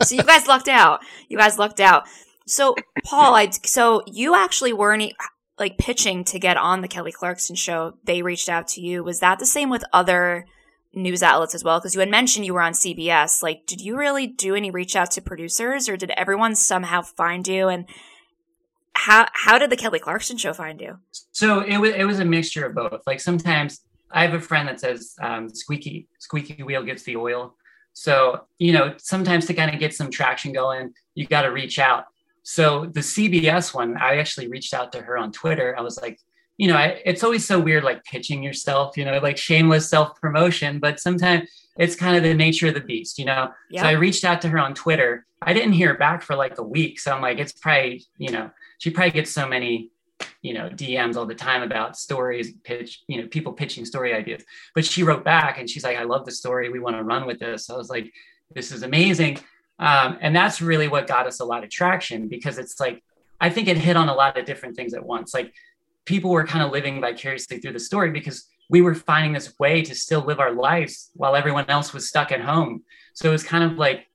[0.04, 1.00] so you guys lucked out.
[1.28, 2.04] You guys lucked out.
[2.46, 5.12] So Paul, I so you actually weren't.
[5.58, 9.04] Like pitching to get on the Kelly Clarkson show, they reached out to you.
[9.04, 10.46] Was that the same with other
[10.94, 11.78] news outlets as well?
[11.78, 13.42] Because you had mentioned you were on CBS.
[13.42, 17.46] Like, did you really do any reach out to producers, or did everyone somehow find
[17.46, 17.68] you?
[17.68, 17.86] And
[18.94, 20.98] how how did the Kelly Clarkson show find you?
[21.32, 23.02] So it was it was a mixture of both.
[23.06, 27.54] Like sometimes I have a friend that says um, squeaky squeaky wheel gets the oil.
[27.94, 31.78] So you know sometimes to kind of get some traction going, you got to reach
[31.78, 32.06] out.
[32.42, 35.74] So the CBS one, I actually reached out to her on Twitter.
[35.78, 36.18] I was like,
[36.58, 40.20] you know, I, it's always so weird, like pitching yourself, you know, like shameless self
[40.20, 43.50] promotion, but sometimes it's kind of the nature of the beast, you know?
[43.70, 43.82] Yeah.
[43.82, 45.26] So I reached out to her on Twitter.
[45.40, 47.00] I didn't hear back for like a week.
[47.00, 49.90] So I'm like, it's probably, you know, she probably gets so many,
[50.42, 54.44] you know, DMs all the time about stories, pitch, you know, people pitching story ideas.
[54.74, 56.68] But she wrote back and she's like, I love the story.
[56.68, 57.66] We want to run with this.
[57.66, 58.12] So I was like,
[58.54, 59.38] this is amazing.
[59.78, 63.02] Um, and that's really what got us a lot of traction because it's like,
[63.40, 65.34] I think it hit on a lot of different things at once.
[65.34, 65.52] Like
[66.04, 69.82] people were kind of living vicariously through the story because we were finding this way
[69.82, 72.82] to still live our lives while everyone else was stuck at home.
[73.14, 74.06] So it was kind of like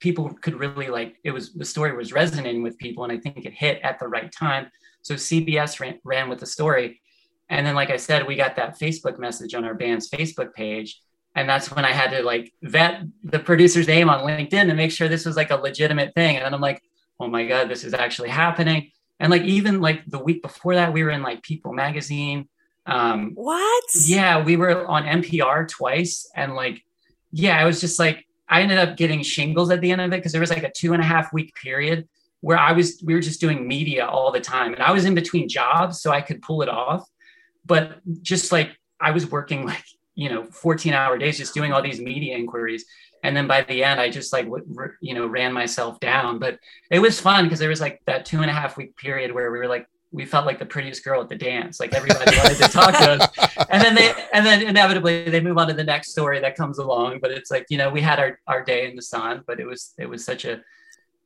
[0.00, 3.46] people could really like it was the story was resonating with people, and I think
[3.46, 4.66] it hit at the right time.
[5.02, 7.00] So CBS ran, ran with the story,
[7.48, 11.00] and then like I said, we got that Facebook message on our band's Facebook page,
[11.34, 14.92] and that's when I had to like vet the producer's name on LinkedIn to make
[14.92, 16.36] sure this was like a legitimate thing.
[16.36, 16.82] And then I'm like,
[17.18, 18.90] oh my god, this is actually happening.
[19.18, 22.48] And like even like the week before that, we were in like People magazine.
[22.86, 23.84] Um, what?
[24.04, 26.82] Yeah, we were on NPR twice, and like,
[27.30, 30.16] yeah, I was just like, I ended up getting shingles at the end of it
[30.16, 32.08] because there was like a two and a half week period
[32.40, 35.14] where I was we were just doing media all the time, and I was in
[35.14, 37.08] between jobs, so I could pull it off.
[37.64, 41.82] But just like I was working like you know 14 hour days just doing all
[41.82, 42.84] these media inquiries.
[43.24, 44.48] And then by the end i just like
[45.00, 46.38] you know ran myself down.
[46.38, 46.58] But
[46.90, 49.50] it was fun because there was like that two and a half week period where
[49.50, 51.80] we were like we felt like the prettiest girl at the dance.
[51.80, 53.66] Like everybody wanted to talk to us.
[53.70, 56.78] And then they and then inevitably they move on to the next story that comes
[56.78, 57.18] along.
[57.20, 59.66] But it's like you know we had our, our day in the sun but it
[59.66, 60.60] was it was such a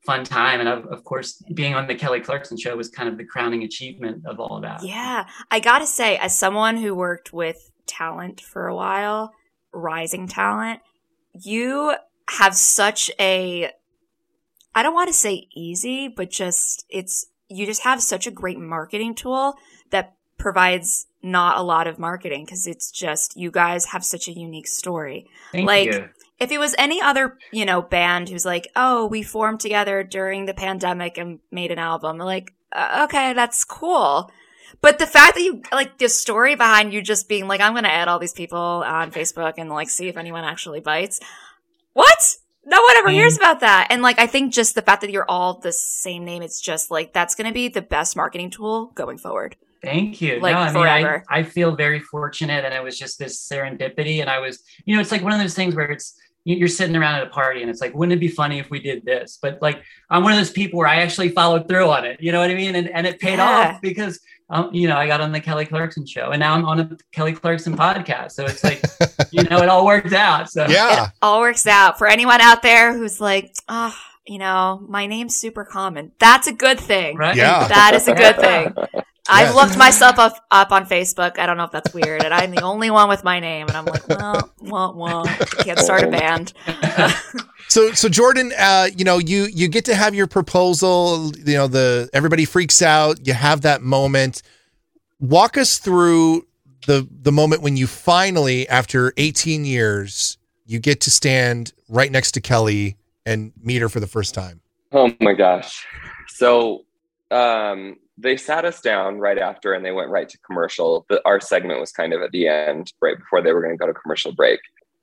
[0.05, 0.61] fun time.
[0.61, 3.65] And of, of course being on the kelly clarkson show was kind of the crowning
[3.65, 4.83] achievement of all of that.
[4.85, 5.27] Yeah.
[5.51, 9.33] I gotta say as someone who worked with talent for a while
[9.73, 10.81] rising talent
[11.33, 11.95] you
[12.29, 13.71] have such a
[14.75, 18.59] I don't want to say easy, but just it's you just have such a great
[18.59, 19.55] marketing tool
[19.91, 24.39] that provides not a lot of marketing because it's just you guys have such a
[24.39, 25.27] unique story.
[25.53, 26.09] Thank like you.
[26.39, 30.45] if it was any other, you know, band who's like, "Oh, we formed together during
[30.45, 34.31] the pandemic and made an album." Like, uh, okay, that's cool.
[34.81, 37.85] But the fact that you like the story behind you just being like, I'm going
[37.85, 41.21] to add all these people on Facebook and like see if anyone actually bites.
[41.93, 42.37] What?
[42.65, 43.39] No one ever hears mm.
[43.39, 43.89] about that.
[43.91, 46.91] And like, I think just the fact that you're all the same name, it's just
[46.91, 49.57] like, that's going to be the best marketing tool going forward.
[49.83, 50.41] Thank you.
[50.41, 51.13] Like no, I forever.
[51.13, 54.21] Mean, I, I feel very fortunate and it was just this serendipity.
[54.21, 56.95] And I was, you know, it's like one of those things where it's, you're sitting
[56.95, 59.39] around at a party and it's like, wouldn't it be funny if we did this?
[59.41, 62.21] But like, I'm one of those people where I actually followed through on it.
[62.21, 62.77] You know what I mean?
[62.77, 63.73] And, and it paid yeah.
[63.75, 66.65] off because, um, you know, I got on the Kelly Clarkson show and now I'm
[66.65, 68.33] on a Kelly Clarkson podcast.
[68.33, 68.81] So it's like,
[69.33, 70.51] you know, it all worked out.
[70.51, 74.85] So yeah, it all works out for anyone out there who's like, oh, you know,
[74.89, 76.13] my name's super common.
[76.19, 77.17] That's a good thing.
[77.17, 77.37] Right?
[77.37, 77.67] Yeah.
[77.67, 79.03] That is a good thing.
[79.29, 81.39] I've looked myself up, up on Facebook.
[81.39, 82.25] I don't know if that's weird.
[82.25, 83.69] And I'm the only one with my name.
[83.69, 85.25] And I'm like, well, well, well,
[85.61, 86.53] can't start a band.
[87.69, 91.67] so, so Jordan, uh, you know, you, you get to have your proposal, you know,
[91.67, 93.27] the, everybody freaks out.
[93.27, 94.43] You have that moment.
[95.19, 96.47] Walk us through
[96.87, 102.33] the, the moment when you finally, after 18 years, you get to stand right next
[102.33, 104.61] to Kelly and meet her for the first time.
[104.93, 105.85] Oh my gosh.
[106.29, 106.85] So,
[107.31, 111.05] um, they sat us down right after and they went right to commercial.
[111.09, 113.79] The, our segment was kind of at the end, right before they were going to
[113.79, 114.61] go to commercial break.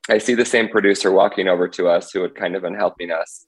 [0.09, 3.11] I see the same producer walking over to us who had kind of been helping
[3.11, 3.45] us.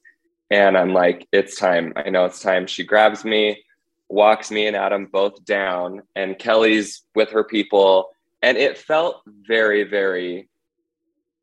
[0.52, 1.94] And I'm like, it's time.
[1.96, 2.68] I know it's time.
[2.68, 3.64] She grabs me,
[4.10, 8.10] walks me and Adam both down, and Kelly's with her people.
[8.44, 10.48] And it felt very, very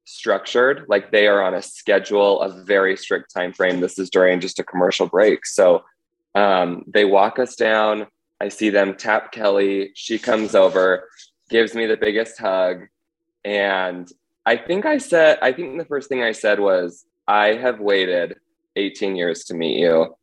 [0.05, 4.41] structured like they are on a schedule a very strict time frame this is during
[4.41, 5.83] just a commercial break so
[6.35, 8.07] um, they walk us down.
[8.41, 9.93] I see them tap Kelly.
[9.95, 11.09] She comes over,
[11.49, 12.87] gives me the biggest hug.
[13.45, 14.11] And
[14.45, 18.37] I think I said, I think the first thing I said was, I have waited
[18.77, 20.17] 18 years to meet you.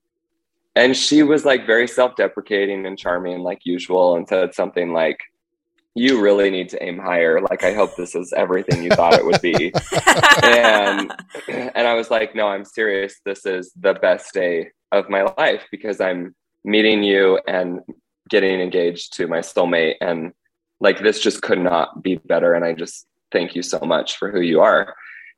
[0.76, 5.20] And she was like very self deprecating and charming, like usual, and said something like,
[5.96, 7.42] you really need to aim higher.
[7.42, 9.74] Like, I hope this is everything you thought it would be.
[10.44, 11.12] and,
[11.48, 13.16] and I was like, no, I'm serious.
[13.26, 17.80] This is the best day of my life because I'm meeting you and
[18.30, 19.96] getting engaged to my soulmate.
[20.02, 20.34] And
[20.80, 22.54] like this just could not be better.
[22.54, 24.96] And i just thank you so much for who you are.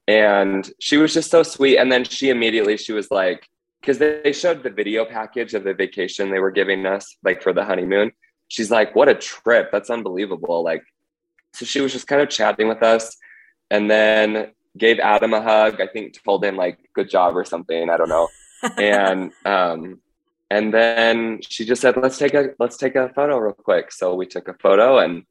[0.08, 1.78] And she was just so sweet.
[1.78, 3.48] And then she immediately she was like
[3.82, 7.54] because they showed the video package of the vacation they were giving us like for
[7.54, 8.12] the honeymoon.
[8.48, 9.70] She's like what a trip.
[9.72, 10.64] That's unbelievable.
[10.64, 10.84] Like
[11.54, 13.18] so she was just kind of chatting with us
[13.70, 17.90] and then gave adam a hug i think told him like good job or something.
[17.90, 18.30] I don't know
[18.78, 20.00] and um
[20.50, 24.16] and then she just said let's take a let's take a photo real quick so
[24.16, 25.24] we took a photo and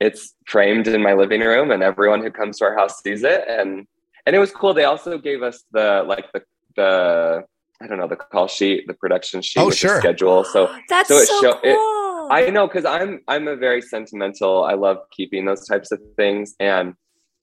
[0.00, 3.44] it's framed in my living room and everyone who comes to our house sees it
[3.48, 3.86] and
[4.26, 6.42] and it was cool they also gave us the like the
[6.76, 7.44] the
[7.82, 9.94] i don't know the call sheet the production sheet Oh, with sure.
[9.96, 11.96] the schedule so That's So so, it show- it- cool.
[12.32, 14.62] I know because I'm I'm a very sentimental.
[14.62, 16.94] I love keeping those types of things, and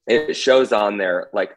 [0.07, 1.51] it shows on there like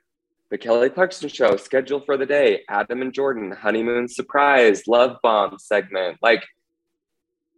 [0.51, 5.59] the Kelly Clarkson show, schedule for the day, Adam and Jordan, honeymoon surprise, love bomb
[5.59, 6.19] segment.
[6.23, 6.45] Like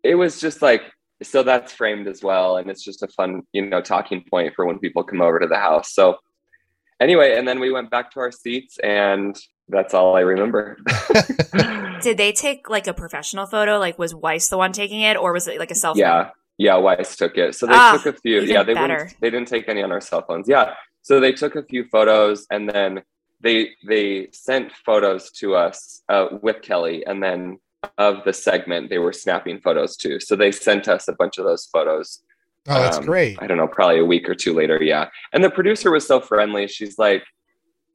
[0.02, 0.82] it was just like
[1.22, 4.66] so that's framed as well, and it's just a fun you know talking point for
[4.66, 5.92] when people come over to the house.
[5.94, 6.16] So
[7.00, 9.36] anyway, and then we went back to our seats, and
[9.68, 10.78] that's all I remember.
[12.02, 13.78] Did they take like a professional photo?
[13.78, 15.98] Like, was Weiss the one taking it, or was it like a selfie?
[15.98, 16.76] Yeah, yeah.
[16.76, 17.54] Weiss took it.
[17.54, 18.40] So they Ah, took a few.
[18.40, 18.94] Yeah, they better.
[18.94, 19.20] wouldn't.
[19.20, 20.48] They didn't take any on our cell phones.
[20.48, 20.74] Yeah.
[21.02, 23.02] So they took a few photos, and then
[23.40, 27.58] they they sent photos to us uh, with Kelly, and then
[27.98, 30.20] of the segment they were snapping photos too.
[30.20, 32.22] So they sent us a bunch of those photos.
[32.68, 33.38] Oh, that's um, great.
[33.42, 34.80] I don't know, probably a week or two later.
[34.80, 35.08] Yeah.
[35.32, 36.68] And the producer was so friendly.
[36.68, 37.24] She's like,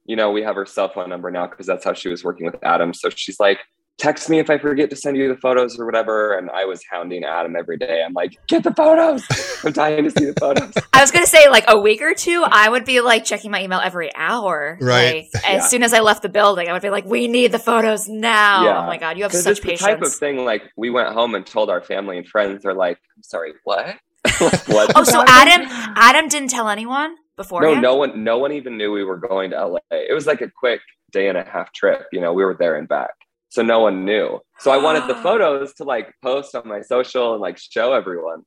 [0.04, 2.44] you know, we have her cell phone number now because that's how she was working
[2.44, 2.92] with Adam.
[2.92, 3.60] So she's like,
[3.98, 6.34] text me if I forget to send you the photos or whatever.
[6.38, 8.02] And I was hounding Adam every day.
[8.04, 9.24] I'm like, get the photos.
[9.64, 10.72] I'm dying to see the photos.
[10.92, 12.44] I was gonna say like a week or two.
[12.48, 14.78] I would be like checking my email every hour.
[14.80, 15.26] Right.
[15.34, 15.56] Like, Yeah.
[15.58, 18.08] As soon as I left the building, I would be like, "We need the photos
[18.08, 18.82] now." Yeah.
[18.82, 20.18] Oh my god, you have such it's the type of patience.
[20.18, 22.62] thing like we went home and told our family and friends.
[22.62, 23.96] They're like, I'm sorry, what?
[24.66, 24.92] What?
[24.94, 27.62] Oh, so Adam, Adam didn't tell anyone before.
[27.62, 29.78] No, no one, no one even knew we were going to LA.
[29.90, 30.80] It was like a quick
[31.12, 32.04] day and a half trip.
[32.12, 33.10] You know, we were there and back,
[33.48, 34.40] so no one knew.
[34.58, 38.44] So I wanted the photos to like post on my social and like show everyone.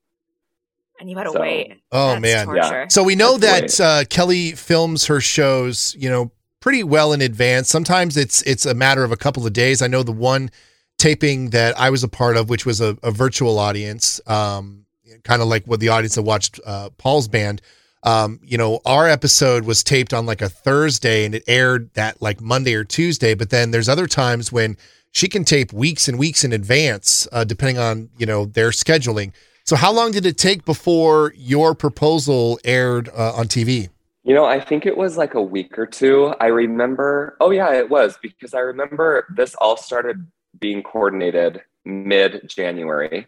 [0.99, 1.73] and you had to So- wait.
[1.91, 2.45] Oh That's man.
[2.45, 2.85] torture.
[2.89, 7.21] So we know That's that uh, Kelly films her shows, you know, pretty well in
[7.21, 7.69] advance.
[7.69, 9.81] Sometimes it's it's a matter of a couple of days.
[9.81, 10.51] I know the one
[10.99, 14.85] taping that I was a part of, which was a, a virtual audience, um,
[15.23, 17.63] kind of like what the audience that watched uh, Paul's band.
[18.03, 22.21] Um, you know, our episode was taped on like a Thursday and it aired that
[22.21, 23.33] like Monday or Tuesday.
[23.33, 24.77] But then there's other times when
[25.11, 29.33] she can tape weeks and weeks in advance, uh, depending on you know their scheduling.
[29.63, 33.89] So how long did it take before your proposal aired uh, on TV?
[34.23, 36.33] You know, I think it was like a week or two.
[36.39, 40.27] I remember, oh, yeah, it was because I remember this all started
[40.59, 43.27] being coordinated mid January.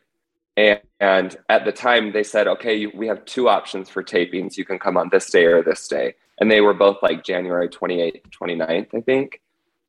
[0.55, 4.57] And, and at the time, they said, okay, you, we have two options for tapings.
[4.57, 6.15] You can come on this day or this day.
[6.39, 9.41] And they were both like January 28th, 29th, I think.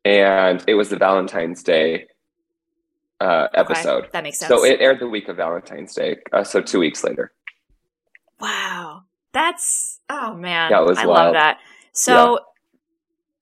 [0.03, 2.07] And it was the Valentine's Day
[3.21, 4.07] uh, Okay, episode.
[4.13, 4.49] that makes sense.
[4.49, 6.17] So it aired the week of Valentine's Day.
[6.31, 7.31] Uh, so two weeks later.
[8.39, 11.59] wow, that's oh man, Yeah, was I love that.
[11.93, 12.39] So.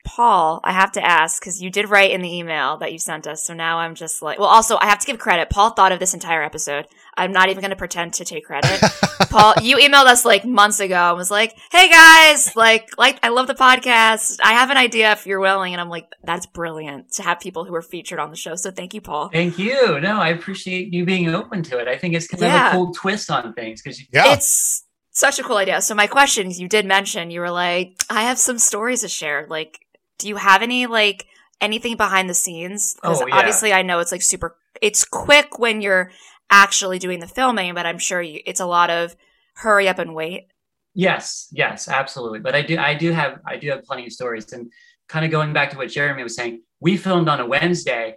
[0.05, 3.25] Paul, I have to ask because you did write in the email that you sent
[3.25, 3.43] us.
[3.45, 5.49] So now I'm just like, well, also I have to give credit.
[5.49, 6.87] Paul thought of this entire episode.
[7.15, 8.81] I'm not even going to pretend to take credit.
[9.29, 13.29] Paul, you emailed us like months ago and was like, "Hey guys, like, like I
[13.29, 14.39] love the podcast.
[14.43, 17.63] I have an idea if you're willing." And I'm like, "That's brilliant to have people
[17.63, 19.29] who are featured on the show." So thank you, Paul.
[19.29, 19.99] Thank you.
[20.01, 21.87] No, I appreciate you being open to it.
[21.87, 22.67] I think it's kind Yeah.
[22.69, 24.33] of a cool twist on things because Yeah.
[24.33, 25.81] It's such a cool idea.
[25.81, 29.45] So my question you did mention you were like, "I have some stories to share."
[29.49, 29.79] Like,
[30.17, 31.25] do you have any like
[31.61, 32.95] anything behind the scenes?
[32.95, 33.35] Because Oh, yeah.
[33.35, 34.55] obviously, I know it's like super.
[34.81, 36.11] It's quick when you're
[36.49, 39.15] actually doing the filming, but I'm sure you, it's a lot of
[39.55, 40.47] hurry up and wait.
[40.95, 42.39] Yes, yes, absolutely.
[42.39, 44.51] But I do, I do have, I do have plenty of stories.
[44.53, 44.71] And
[45.09, 48.15] kind of going back to what Jeremy was saying, we filmed on a Wednesday,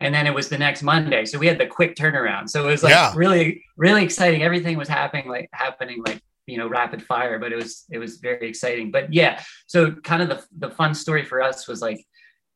[0.00, 2.48] and then it was the next Monday, so we had the quick turnaround.
[2.50, 3.12] So it was like Yeah.
[3.16, 4.42] really, really exciting.
[4.42, 8.16] Everything was happening like happening like you know rapid fire, but it was it was
[8.18, 8.90] very exciting.
[8.90, 12.04] But yeah, so kind of the the fun story for us was like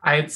[0.02, 0.32] I had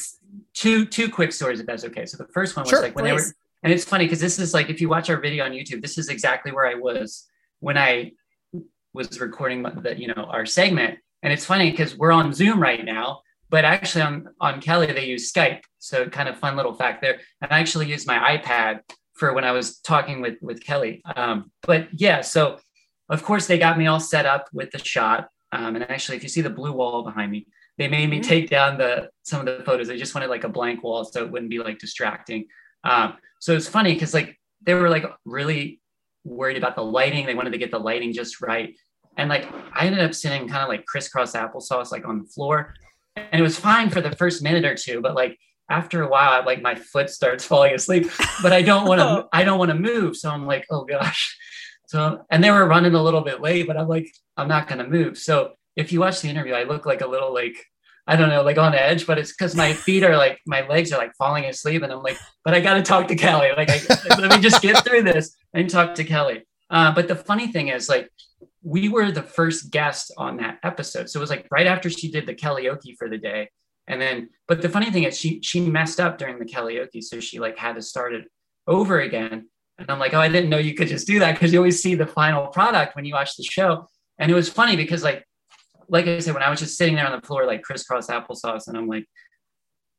[0.55, 2.07] two two quick stories if that's okay.
[2.07, 3.29] So the first one was Sure, like when they please.
[3.29, 5.83] were, and it's funny because this is like if you watch our video on YouTube,
[5.83, 7.27] this is exactly where I was
[7.61, 8.13] when I
[8.97, 12.83] was recording the you know our segment and it's funny because we're on zoom right
[12.85, 17.03] now but actually on on kelly they use skype so kind of fun little fact
[17.03, 18.81] there and i actually used my ipad
[19.13, 22.59] for when i was talking with with kelly um, but yeah so
[23.09, 26.23] of course they got me all set up with the shot um, and actually if
[26.23, 27.47] you see the blue wall behind me
[27.79, 28.25] they made me Mhm.
[28.25, 31.23] take down the some of the photos they just wanted like a blank wall so
[31.23, 32.47] it wouldn't be like distracting
[32.85, 35.81] um, so it's funny because like they were like really
[36.25, 37.27] worried about the lighting.
[37.27, 38.75] They wanted to get the lighting just right.
[39.17, 42.75] And like I ended up sitting kind of like crisscross applesauce, like on the floor.
[43.17, 45.39] And it was fine for the first minute or two, but like
[45.71, 48.11] after a while, I, like my foot starts falling asleep,
[48.43, 50.17] but I don't want to, I don't want to move.
[50.17, 51.37] So I'm like, oh gosh.
[51.87, 54.79] So, and they were running a little bit late, but I'm like, I'm not going
[54.79, 55.17] to move.
[55.19, 57.57] So if you watch the interview, I look like a little like,
[58.09, 60.93] I don't know, like on edge, but it's because my feet are like, my legs
[60.93, 61.83] are like falling asleep.
[61.83, 63.51] And I'm like, but I got to talk to Kelly.
[63.57, 63.81] Like, I,
[64.17, 66.45] let me just get through this and talk to Kelly.
[66.71, 68.11] Uh, but the funny thing is, like,
[68.63, 71.09] we were the first guest on that episode.
[71.09, 73.49] So it was like right after she did the karaoke for the day.
[73.87, 77.03] And then, but the funny thing is she, she messed up during the karaoke.
[77.03, 78.25] So she like had to start it
[78.67, 79.49] over again.
[79.79, 81.83] And I'm like, oh, I didn't know you could just do that because you always
[81.83, 83.89] see the final product when you watch the show.
[84.19, 85.27] And it was funny because like,
[85.89, 88.69] like I said, when I was just sitting there on the floor, like crisscross applesauce,
[88.69, 89.07] and I'm like,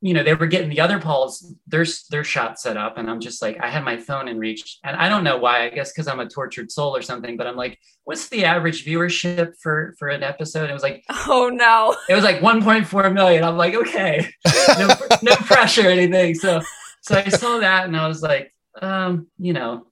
[0.02, 2.98] you know, they were getting the other Pauls, their, their shot set up.
[2.98, 4.78] And I'm just like, I had my phone in reach.
[4.84, 7.48] And I don't know why, I guess because I'm a tortured soul or something, but
[7.48, 10.70] I'm like, what's the average viewership for, for an episode?
[10.70, 13.44] It was like, oh no, it was like 1.4 million.
[13.44, 14.30] I'm like, okay,
[14.78, 16.36] no, no pressure or anything.
[16.36, 16.62] So,
[17.02, 18.52] so I saw that and I was like,
[18.82, 19.88] um, you know,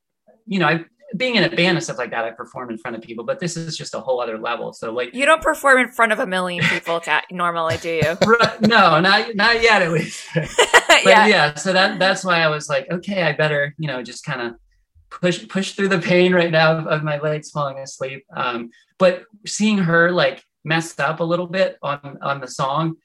[0.45, 2.97] you know, I, being in a band and stuff like that, I perform in front
[2.97, 4.73] of people, but this is just a whole other level.
[4.73, 8.17] So like, you don't perform in front of a million people normally, do you?
[8.67, 10.27] no, not not yet, at least.
[10.35, 11.27] but yeah.
[11.27, 14.41] yeah, so that that's why I was like, okay, I better, you know, just kind
[14.41, 14.53] of
[15.09, 18.25] push push through the pain right now of, of my legs falling asleep.
[18.35, 22.95] Um, but seeing her like messed up a little bit on on the song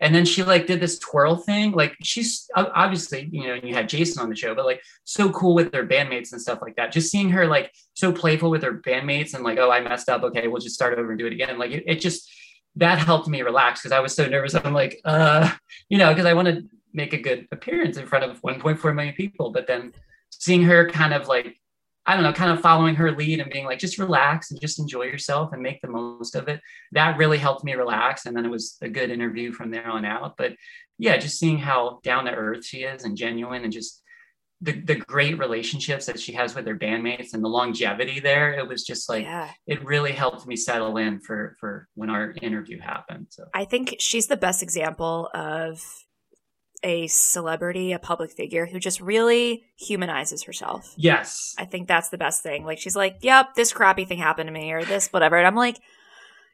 [0.00, 3.88] and then she like did this twirl thing like she's obviously you know you had
[3.88, 6.92] jason on the show but like so cool with their bandmates and stuff like that.
[6.92, 10.22] Just seeing her like so playful with her bandmates and like oh i messed up.
[10.22, 11.58] Okay we'll just start over and do it again.
[11.58, 12.30] Like it, it just
[12.76, 14.54] that helped me relax because i was so nervous.
[14.54, 15.50] I'm like uh
[15.88, 16.62] you know because i want to
[16.92, 19.50] make a good appearance in front of 1.4 million people.
[19.50, 19.92] But then
[20.30, 21.56] seeing her kind of like
[22.06, 24.78] I don't know, kind of following her lead and being like, just relax and just
[24.78, 26.60] enjoy yourself and make the most of it.
[26.92, 28.26] That really helped me relax.
[28.26, 30.36] And then it was a good interview from there on out.
[30.36, 30.52] But
[30.98, 34.02] yeah, just seeing how down to earth she is and genuine and just
[34.62, 38.52] the, the great relationships that she has with her bandmates and the longevity there.
[38.52, 39.50] It was just like, yeah.
[39.66, 43.26] it really helped me settle in for, for when our interview happened.
[43.30, 45.82] So I think she's the best example of
[46.82, 50.94] a celebrity, a public figure who just really humanizes herself.
[50.96, 51.54] Yes.
[51.58, 52.64] I think that's the best thing.
[52.64, 55.56] Like she's like, "Yep, this crappy thing happened to me or this whatever." And I'm
[55.56, 55.80] like,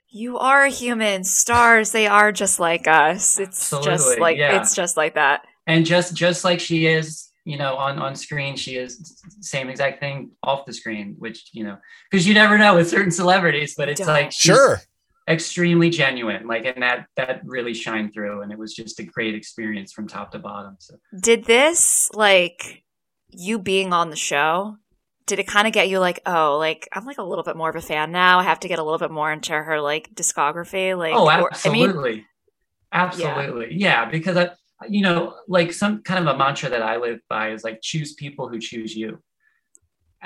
[0.08, 1.24] "You are human.
[1.24, 3.38] Stars, they are just like us.
[3.38, 3.90] It's Absolutely.
[3.90, 4.60] just like yeah.
[4.60, 8.56] it's just like that." And just just like she is, you know, on on screen,
[8.56, 11.78] she is same exact thing off the screen, which, you know,
[12.10, 14.08] because you never know with certain celebrities, but it's Don't.
[14.08, 14.80] like Sure
[15.28, 19.34] extremely genuine like and that that really shined through and it was just a great
[19.34, 20.94] experience from top to bottom so.
[21.20, 22.84] Did this like
[23.30, 24.76] you being on the show
[25.26, 27.68] did it kind of get you like oh like i'm like a little bit more
[27.68, 30.14] of a fan now i have to get a little bit more into her like
[30.14, 32.24] discography like oh absolutely I mean,
[32.92, 33.74] absolutely.
[33.74, 34.04] Yeah.
[34.04, 34.50] yeah because i
[34.88, 38.14] you know like some kind of a mantra that i live by is like choose
[38.14, 39.20] people who choose you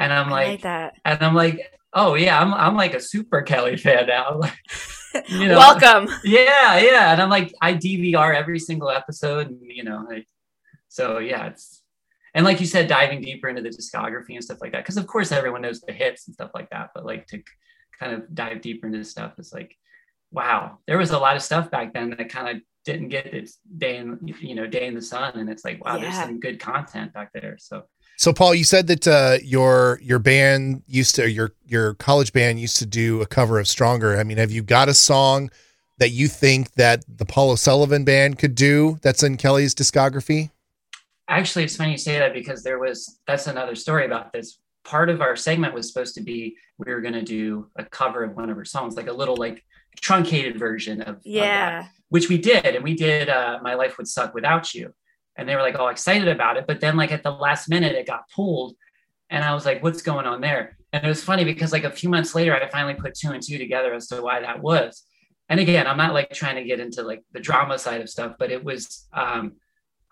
[0.00, 1.60] and i'm like, like that and i'm like
[1.92, 4.40] oh yeah, I'm I'm like a super Kelly fan now.
[5.28, 6.12] you know, Welcome.
[6.24, 10.26] Yeah, yeah, and I'm like I DVR every single episode, and, you know, like,
[10.88, 11.82] so yeah, it's
[12.34, 15.06] and like you said, diving deeper into the discography and stuff like that, because of
[15.06, 17.42] course everyone knows the hits and stuff like that, but like to
[17.98, 19.76] kind of dive deeper into stuff is like,
[20.30, 23.58] wow, there was a lot of stuff back then that kind of didn't get its
[23.76, 26.02] day in you know day in the sun, and it's like wow, yeah.
[26.02, 27.82] there's some good content back there, so.
[28.20, 32.60] So, Paul, you said that uh, your your band used to your your college band
[32.60, 35.50] used to do a cover of "Stronger." I mean, have you got a song
[35.96, 40.50] that you think that the Paul O'Sullivan band could do that's in Kelly's discography?
[41.28, 44.58] Actually, it's funny you say that because there was that's another story about this.
[44.84, 48.22] Part of our segment was supposed to be we were going to do a cover
[48.22, 49.64] of one of her songs, like a little like
[49.98, 53.30] truncated version of yeah, of that, which we did, and we did.
[53.30, 54.92] Uh, My life would suck without you
[55.40, 56.66] and they were like all excited about it.
[56.66, 58.76] But then like at the last minute, it got pulled.
[59.30, 60.76] And I was like, what's going on there?
[60.92, 63.42] And it was funny because like a few months later, I finally put two and
[63.42, 65.02] two together as to why that was.
[65.48, 68.34] And again, I'm not like trying to get into like the drama side of stuff,
[68.38, 69.52] but it was um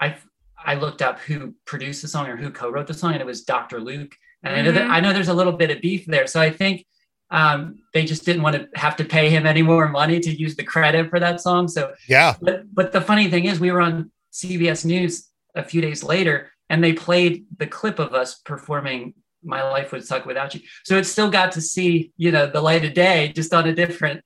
[0.01, 0.17] I
[0.65, 3.45] I looked up who produced the song or who co-wrote the song, and it was
[3.45, 3.81] Dr.
[3.81, 4.17] Luke.
[4.43, 4.59] And mm-hmm.
[4.59, 4.93] I know that mm-hmm.
[4.93, 6.27] I know there's a little bit of beef there.
[6.27, 6.87] So I think
[7.31, 10.57] um, they just didn't want to have to pay him any more money to use
[10.57, 11.69] the credit for that song.
[11.69, 12.35] So yeah.
[12.41, 16.51] But, but the funny thing is, we were on CBS News a few days later,
[16.69, 20.97] and they played the clip of us performing "My Life Would Suck Without You." So
[20.97, 24.23] it still got to see, you know, the light of day, just on a different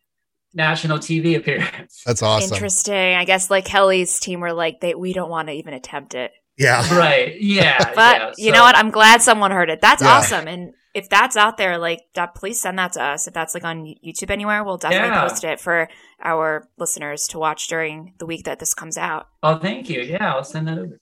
[0.54, 2.02] national TV appearance.
[2.06, 2.52] That's awesome.
[2.52, 3.14] Interesting.
[3.14, 6.32] I guess like Kelly's team were like, they we don't want to even attempt it.
[6.58, 6.96] Yeah.
[6.96, 7.40] Right.
[7.40, 7.78] Yeah.
[7.94, 8.32] but yeah.
[8.38, 8.76] you know what?
[8.76, 9.80] I'm glad someone heard it.
[9.80, 10.10] That's yeah.
[10.10, 10.48] awesome.
[10.48, 12.02] And if that's out there, like,
[12.34, 13.26] please send that to us.
[13.26, 15.28] If that's like on YouTube anywhere, we'll definitely yeah.
[15.28, 15.88] post it for
[16.22, 19.28] our listeners to watch during the week that this comes out.
[19.42, 20.02] Oh, thank you.
[20.02, 20.98] Yeah, I'll send that over.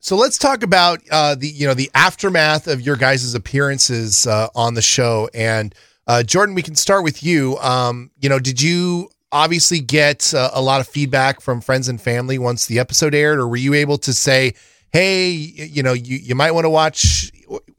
[0.00, 4.48] So let's talk about uh, the you know the aftermath of your guys' appearances uh,
[4.54, 5.30] on the show.
[5.32, 5.74] And
[6.06, 7.56] uh, Jordan, we can start with you.
[7.58, 11.98] Um, you know, did you obviously get uh, a lot of feedback from friends and
[11.98, 14.52] family once the episode aired, or were you able to say,
[14.92, 17.32] "Hey, you know, you you might want to watch"?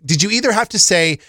[0.03, 1.19] Did you either have to say,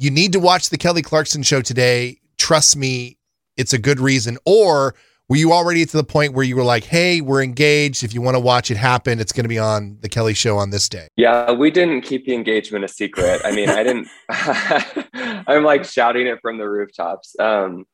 [0.00, 2.18] "You need to watch the Kelly Clarkson show today"?
[2.38, 3.18] Trust me,
[3.56, 4.94] it's a good reason, or
[5.30, 8.02] were you already to the point where you were like, hey, we're engaged.
[8.02, 10.58] If you want to watch it happen, it's going to be on the Kelly show
[10.58, 11.06] on this day?
[11.16, 13.40] Yeah, we didn't keep the engagement a secret.
[13.44, 14.08] I mean, I didn't,
[15.46, 17.36] I'm like shouting it from the rooftops.
[17.38, 17.84] Um,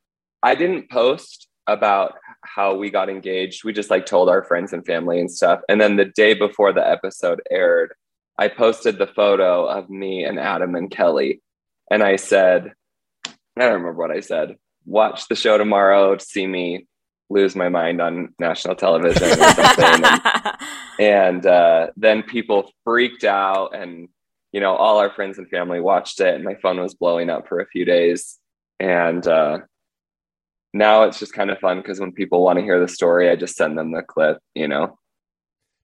[0.43, 3.65] I didn't post about how we got engaged.
[3.65, 5.61] We just like told our friends and family and stuff.
[5.69, 7.93] And then the day before the episode aired,
[8.39, 11.43] I posted the photo of me and Adam and Kelly.
[11.91, 12.73] And I said,
[13.27, 14.57] I don't remember what I said.
[14.85, 16.87] Watch the show tomorrow to see me
[17.29, 20.05] lose my mind on national television or something.
[20.05, 20.57] and,
[20.99, 24.09] and uh, then people freaked out, and
[24.53, 27.49] you know, all our friends and family watched it, and my phone was blowing up
[27.49, 28.39] for a few days.
[28.79, 29.61] And uh,
[30.73, 33.37] now it's just kind of fun because when people want to hear the story, I
[33.37, 34.39] just send them the clip.
[34.55, 34.99] You know.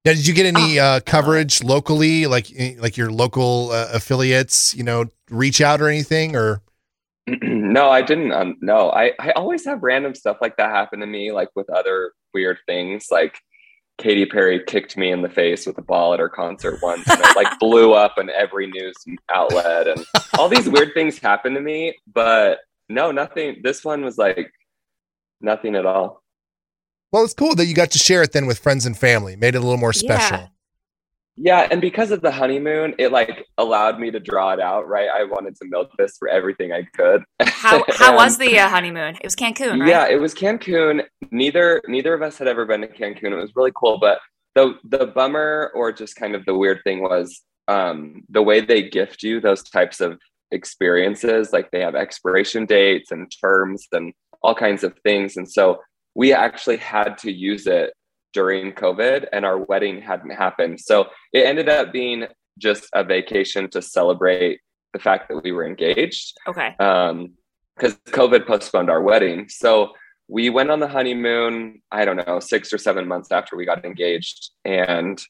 [0.05, 0.85] Now, did you get any oh.
[0.85, 4.75] uh, coverage locally, like eh, like your local uh, affiliates?
[4.75, 6.61] You know, reach out or anything, or
[7.27, 8.33] no, I didn't.
[8.33, 11.71] Um, no, I, I always have random stuff like that happen to me, like with
[11.71, 13.07] other weird things.
[13.13, 13.39] Like
[13.99, 17.21] Katy Perry kicked me in the face with a ball at her concert once, and
[17.21, 18.97] it like blew up in every news
[19.33, 20.05] outlet, and
[20.37, 21.97] all these weird things happen to me.
[22.13, 23.61] But no, nothing.
[23.63, 24.51] This one was like
[25.41, 26.22] nothing at all.
[27.13, 29.37] Well, it's cool that you got to share it then with friends and family.
[29.37, 30.39] Made it a little more special.
[30.39, 30.49] Yeah.
[31.37, 34.87] Yeah, and because of the honeymoon, it like allowed me to draw it out.
[34.87, 37.25] Right, I wanted to milk this for everything I could.
[37.41, 39.17] How how was the uh, honeymoon?
[39.17, 39.89] It was Cancun, right?
[39.89, 41.05] Yeah, it was Cancun.
[41.31, 43.33] Neither neither of us had ever been to Cancun.
[43.33, 44.19] It was really cool, but
[44.55, 48.91] the the bummer or just kind of the weird thing was um, the way they
[48.91, 50.19] gift you those types of
[50.51, 51.51] experiences.
[51.51, 55.81] Like they have expiration dates and terms and all kinds of things, and so
[56.15, 57.93] we actually had to use it
[58.33, 60.81] during COVID and our wedding hadn't happened.
[60.81, 62.27] So it ended up being
[62.59, 64.61] just a vacation to celebrate
[64.93, 66.37] the fact that we were engaged.
[66.47, 66.75] Okay.
[66.79, 67.33] Um,
[67.77, 69.49] because COVID postponed our wedding.
[69.49, 69.93] So
[70.29, 73.85] we went on the honeymoon, I don't know, six or seven months after we got
[73.85, 75.21] engaged and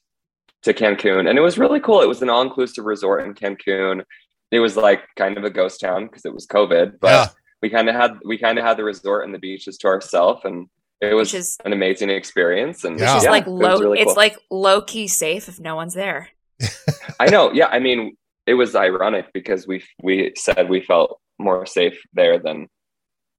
[0.63, 1.29] to Cancun.
[1.29, 2.01] And it was really cool.
[2.01, 4.03] It was an all inclusive resort in Cancun.
[4.51, 7.27] It was like kind of a ghost town because it was COVID, but yeah.
[7.63, 10.41] We kind of had we kind of had the resort and the beaches to ourselves
[10.43, 10.67] and
[10.99, 13.17] it was is, an amazing experience and yeah.
[13.19, 16.29] like low it really it's like low key safe if no one's there.
[17.19, 21.65] I know yeah i mean it was ironic because we we said we felt more
[21.65, 22.67] safe there than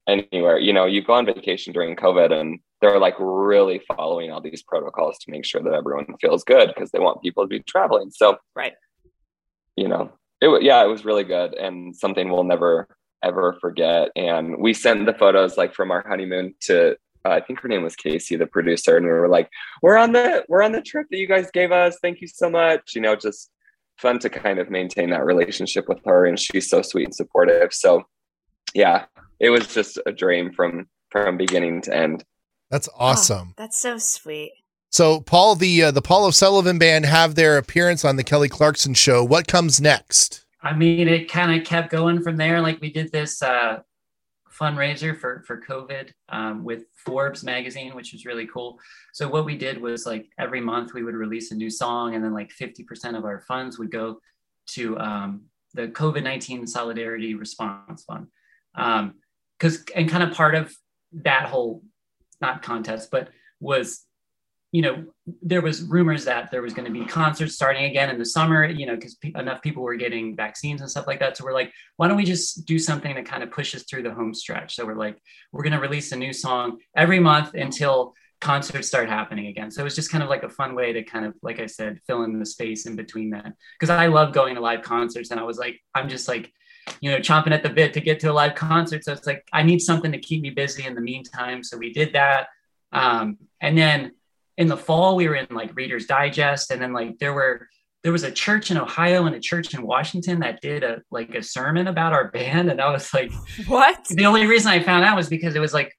[0.09, 0.59] anywhere.
[0.59, 4.63] You know you go on vacation during covid and they're like really following all these
[4.63, 8.11] protocols to make sure that everyone feels good because they want people to be traveling.
[8.11, 8.75] So right.
[9.77, 12.89] you know it yeah it was really good and something we'll never
[13.25, 17.61] ever forget and we sent the photos like from our honeymoon to uh, I think
[17.61, 19.49] her name was Casey, the producer, and we were like,
[19.83, 21.97] "We're on the we're on the trip that you guys gave us.
[22.03, 23.51] Thank you so much." You know, just
[23.99, 27.73] fun to kind of maintain that relationship with her, and she's so sweet and supportive.
[27.73, 28.03] So,
[28.75, 29.07] yeah,
[29.41, 32.25] it was just a dream from from beginning to end.
[32.71, 33.49] That's awesome.
[33.51, 34.53] Oh, that's so sweet.
[34.91, 38.95] So, Paul, the uh, the Paul O'Sullivan Band have their appearance on the Kelly Clarkson
[38.95, 39.25] Show.
[39.25, 40.44] What comes next?
[40.65, 42.61] I mean, it kind of kept going from there.
[42.61, 43.81] Like we did this uh,
[44.51, 48.81] fundraiser for for COVID um, with Forbes magazine, which was really cool.
[49.13, 52.25] So what we did was like every month we would release a new song, and
[52.25, 54.21] then like 50% of our funds would go
[54.69, 55.43] to um,
[55.75, 58.29] the COVID 19 Solidarity Response Fund.
[58.75, 60.75] Because um, and kind of part of
[61.13, 61.83] that whole
[62.41, 63.29] not contest, but
[63.61, 64.07] was
[64.75, 65.05] you know,
[65.41, 68.65] there was rumors that there was going to be concerts starting again in the summer,
[68.65, 71.37] you know, because enough people were getting vaccines and stuff like that.
[71.37, 74.13] So we're like, why don't we just do something that kind of pushes through the
[74.13, 74.75] home stretch?
[74.75, 75.17] So we're like,
[75.53, 79.71] we're going to release a new song every month until concerts start happening again.
[79.71, 81.67] So it was just kind of like a fun way to kind of, like I
[81.67, 83.53] said, fill in the space in between that.
[83.79, 86.53] Because I love going to live concerts, and I was like, I'm just like,
[87.01, 89.05] you know, chomping at the bit to get to a live concert.
[89.05, 91.63] So it's like I need something to keep me busy in the meantime.
[91.63, 92.49] So we did that,
[92.91, 94.11] um, and then
[94.59, 97.69] in the fall we were in like readers digest and then like there were
[98.03, 101.35] there was a church in ohio and a church in washington that did a like
[101.35, 103.33] a sermon about our band and i was like
[103.67, 105.93] what the only reason i found out was because it was like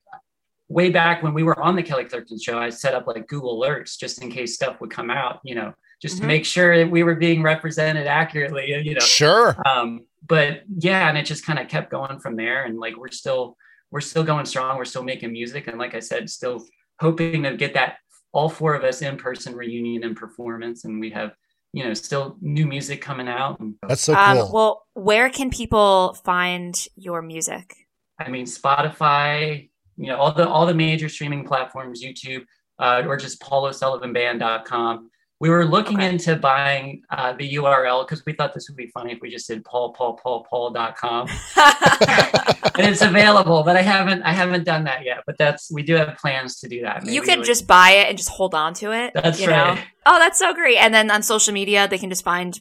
[0.70, 3.60] way back when we were on the kelly clarkson show i set up like google
[3.62, 6.22] alerts just in case stuff would come out you know just Mhm.
[6.22, 8.70] to make sure that we were being represented accurately.
[8.84, 9.56] You know, Sure.
[9.66, 12.66] um, but yeah, and it just kind of kept going from there.
[12.66, 13.56] And like we're still
[13.92, 14.78] we're still going strong.
[14.78, 16.66] We're still making music, and like I said, still
[17.00, 17.96] hoping to get that
[18.36, 20.84] all four of us in person reunion and performance.
[20.84, 21.32] And we have
[21.74, 23.62] you know still new music coming out.
[23.88, 24.52] That's so um, cool.
[24.54, 27.76] well, where can people find your music?
[28.20, 32.46] I mean, Spotify, you know, all the all the major streaming platforms, YouTube,
[32.80, 35.10] uh, or just paulosullivanband.com.
[35.42, 36.10] We were looking Okay.
[36.10, 39.48] into buying uh, the URL because we thought this would be funny if we just
[39.48, 41.28] did paul paul paul paul.com
[41.58, 45.20] and it's available, but I haven't I haven't done that yet.
[45.26, 47.06] But that's we do have plans to do that.
[47.06, 49.12] you Maybe could like- just buy it and just hold on to it.
[49.14, 49.76] That's you right.
[49.76, 49.82] Know?
[50.06, 50.78] Oh, that's so great.
[50.78, 52.60] And then on social media, they can just find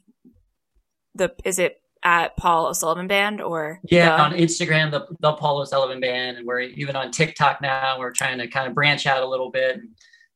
[1.14, 1.33] the.
[1.45, 6.01] Is it at Paul O'Sullivan Band or Yeah, the- on Instagram, the, the Paul O'Sullivan
[6.01, 7.99] Band, and we're even on TikTok now.
[7.99, 9.81] We're trying to kind of branch out a little bit.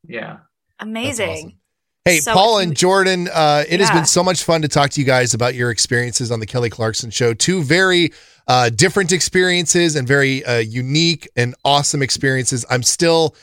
[0.07, 0.39] Yeah.
[0.81, 1.29] amazing.
[1.37, 1.53] awesome.
[2.05, 5.01] Hey, So Paul and Jordan, uh, it has been so much fun to talk to
[5.01, 7.35] you guys about your experiences on the Kelly Clarkson Show.
[7.35, 8.13] Two very
[8.47, 12.65] uh, different experiences and very uh, unique and awesome experiences.
[12.71, 13.37] I'm still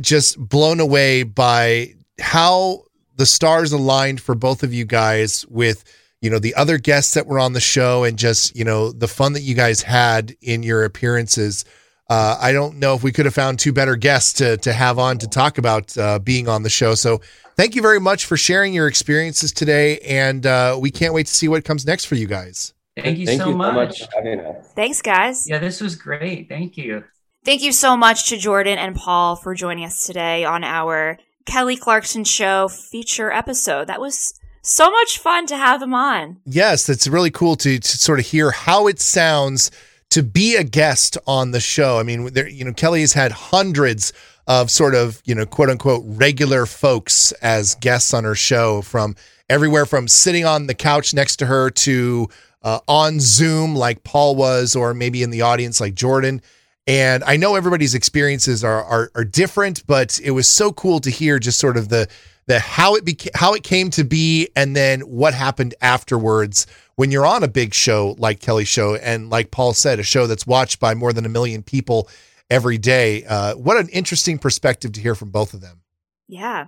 [0.00, 2.84] just blown away by how
[3.16, 5.84] the stars aligned for both of you guys with
[6.20, 9.08] you know the other guests that were on the show and just you know the
[9.08, 11.64] fun that you guys had in your appearances
[12.12, 14.98] uh, I don't know if we could have found two better guests to to have
[14.98, 16.94] on to talk about uh, being on the show.
[16.94, 17.22] So
[17.62, 21.32] thank you very much for sharing your experiences today, and uh, we can't wait to
[21.32, 22.74] see what comes next for you guys.
[22.96, 23.70] Thank you, Thank so, you much.
[23.70, 24.72] so much for having us.
[24.74, 25.48] Thanks, guys.
[25.48, 26.48] Yeah, this was great.
[26.48, 27.04] Thank you.
[27.44, 31.76] Thank you so much to Jordan and Paul for joining us today on our Kelly
[31.76, 33.86] Clarkson Show feature episode.
[33.86, 36.38] That was so much fun to have them on.
[36.44, 39.70] Yes, it's really cool to to sort of hear how it sounds
[40.10, 41.98] to be a guest on the show.
[41.98, 44.12] I mean, there, you know, Kelly has had hundreds
[44.46, 49.14] of sort of, you know, quote unquote regular folks as guests on her show from
[49.48, 52.28] everywhere from sitting on the couch next to her to
[52.62, 56.40] uh, on Zoom like Paul was, or maybe in the audience like Jordan.
[56.86, 61.10] And I know everybody's experiences are, are are different, but it was so cool to
[61.10, 62.08] hear just sort of the
[62.46, 66.66] the how it became how it came to be and then what happened afterwards
[66.96, 70.26] when you're on a big show like Kelly's show and like Paul said, a show
[70.26, 72.08] that's watched by more than a million people
[72.52, 73.24] every day.
[73.24, 75.80] Uh, what an interesting perspective to hear from both of them.
[76.28, 76.66] Yeah.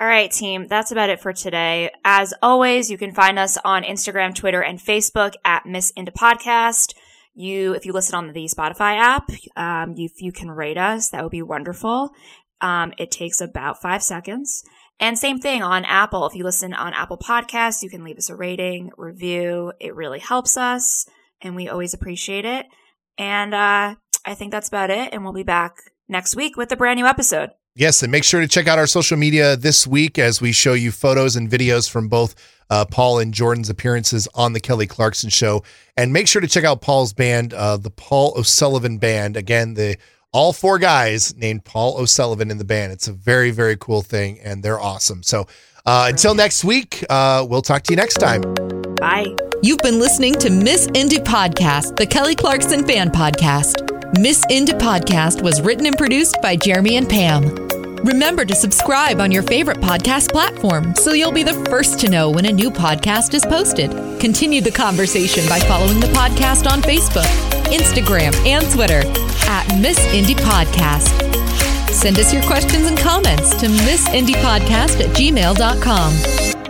[0.00, 0.68] All right, team.
[0.68, 1.90] That's about it for today.
[2.04, 6.94] As always, you can find us on Instagram, Twitter, and Facebook at Miss Indie Podcast.
[7.34, 11.10] You, if you listen on the Spotify app, um, you, if you can rate us,
[11.10, 12.10] that would be wonderful.
[12.60, 14.64] Um, it takes about five seconds.
[15.00, 16.26] And same thing on Apple.
[16.26, 19.72] If you listen on Apple Podcasts, you can leave us a rating, review.
[19.80, 21.06] It really helps us,
[21.40, 22.66] and we always appreciate it.
[23.18, 25.12] And uh, I think that's about it.
[25.12, 25.76] And we'll be back
[26.08, 27.50] next week with a brand new episode.
[27.76, 30.74] Yes, and make sure to check out our social media this week as we show
[30.74, 32.36] you photos and videos from both
[32.70, 35.64] uh, Paul and Jordan's appearances on the Kelly Clarkson Show.
[35.96, 39.36] And make sure to check out Paul's band, uh, the Paul O'Sullivan Band.
[39.36, 39.96] Again, the
[40.32, 42.92] all four guys named Paul O'Sullivan in the band.
[42.92, 45.22] It's a very, very cool thing, and they're awesome.
[45.22, 45.46] So
[45.86, 48.42] uh, until next week, uh, we'll talk to you next time.
[49.00, 49.34] Bye.
[49.62, 53.93] You've been listening to Miss Indie Podcast, the Kelly Clarkson fan podcast.
[54.12, 57.42] Miss Indie Podcast was written and produced by Jeremy and Pam.
[58.04, 62.30] Remember to subscribe on your favorite podcast platform so you'll be the first to know
[62.30, 63.90] when a new podcast is posted.
[64.20, 67.24] Continue the conversation by following the podcast on Facebook,
[67.72, 69.02] Instagram, and Twitter
[69.48, 71.08] at Miss Indie Podcast.
[71.90, 76.63] Send us your questions and comments to missindiepodcast at gmail.com.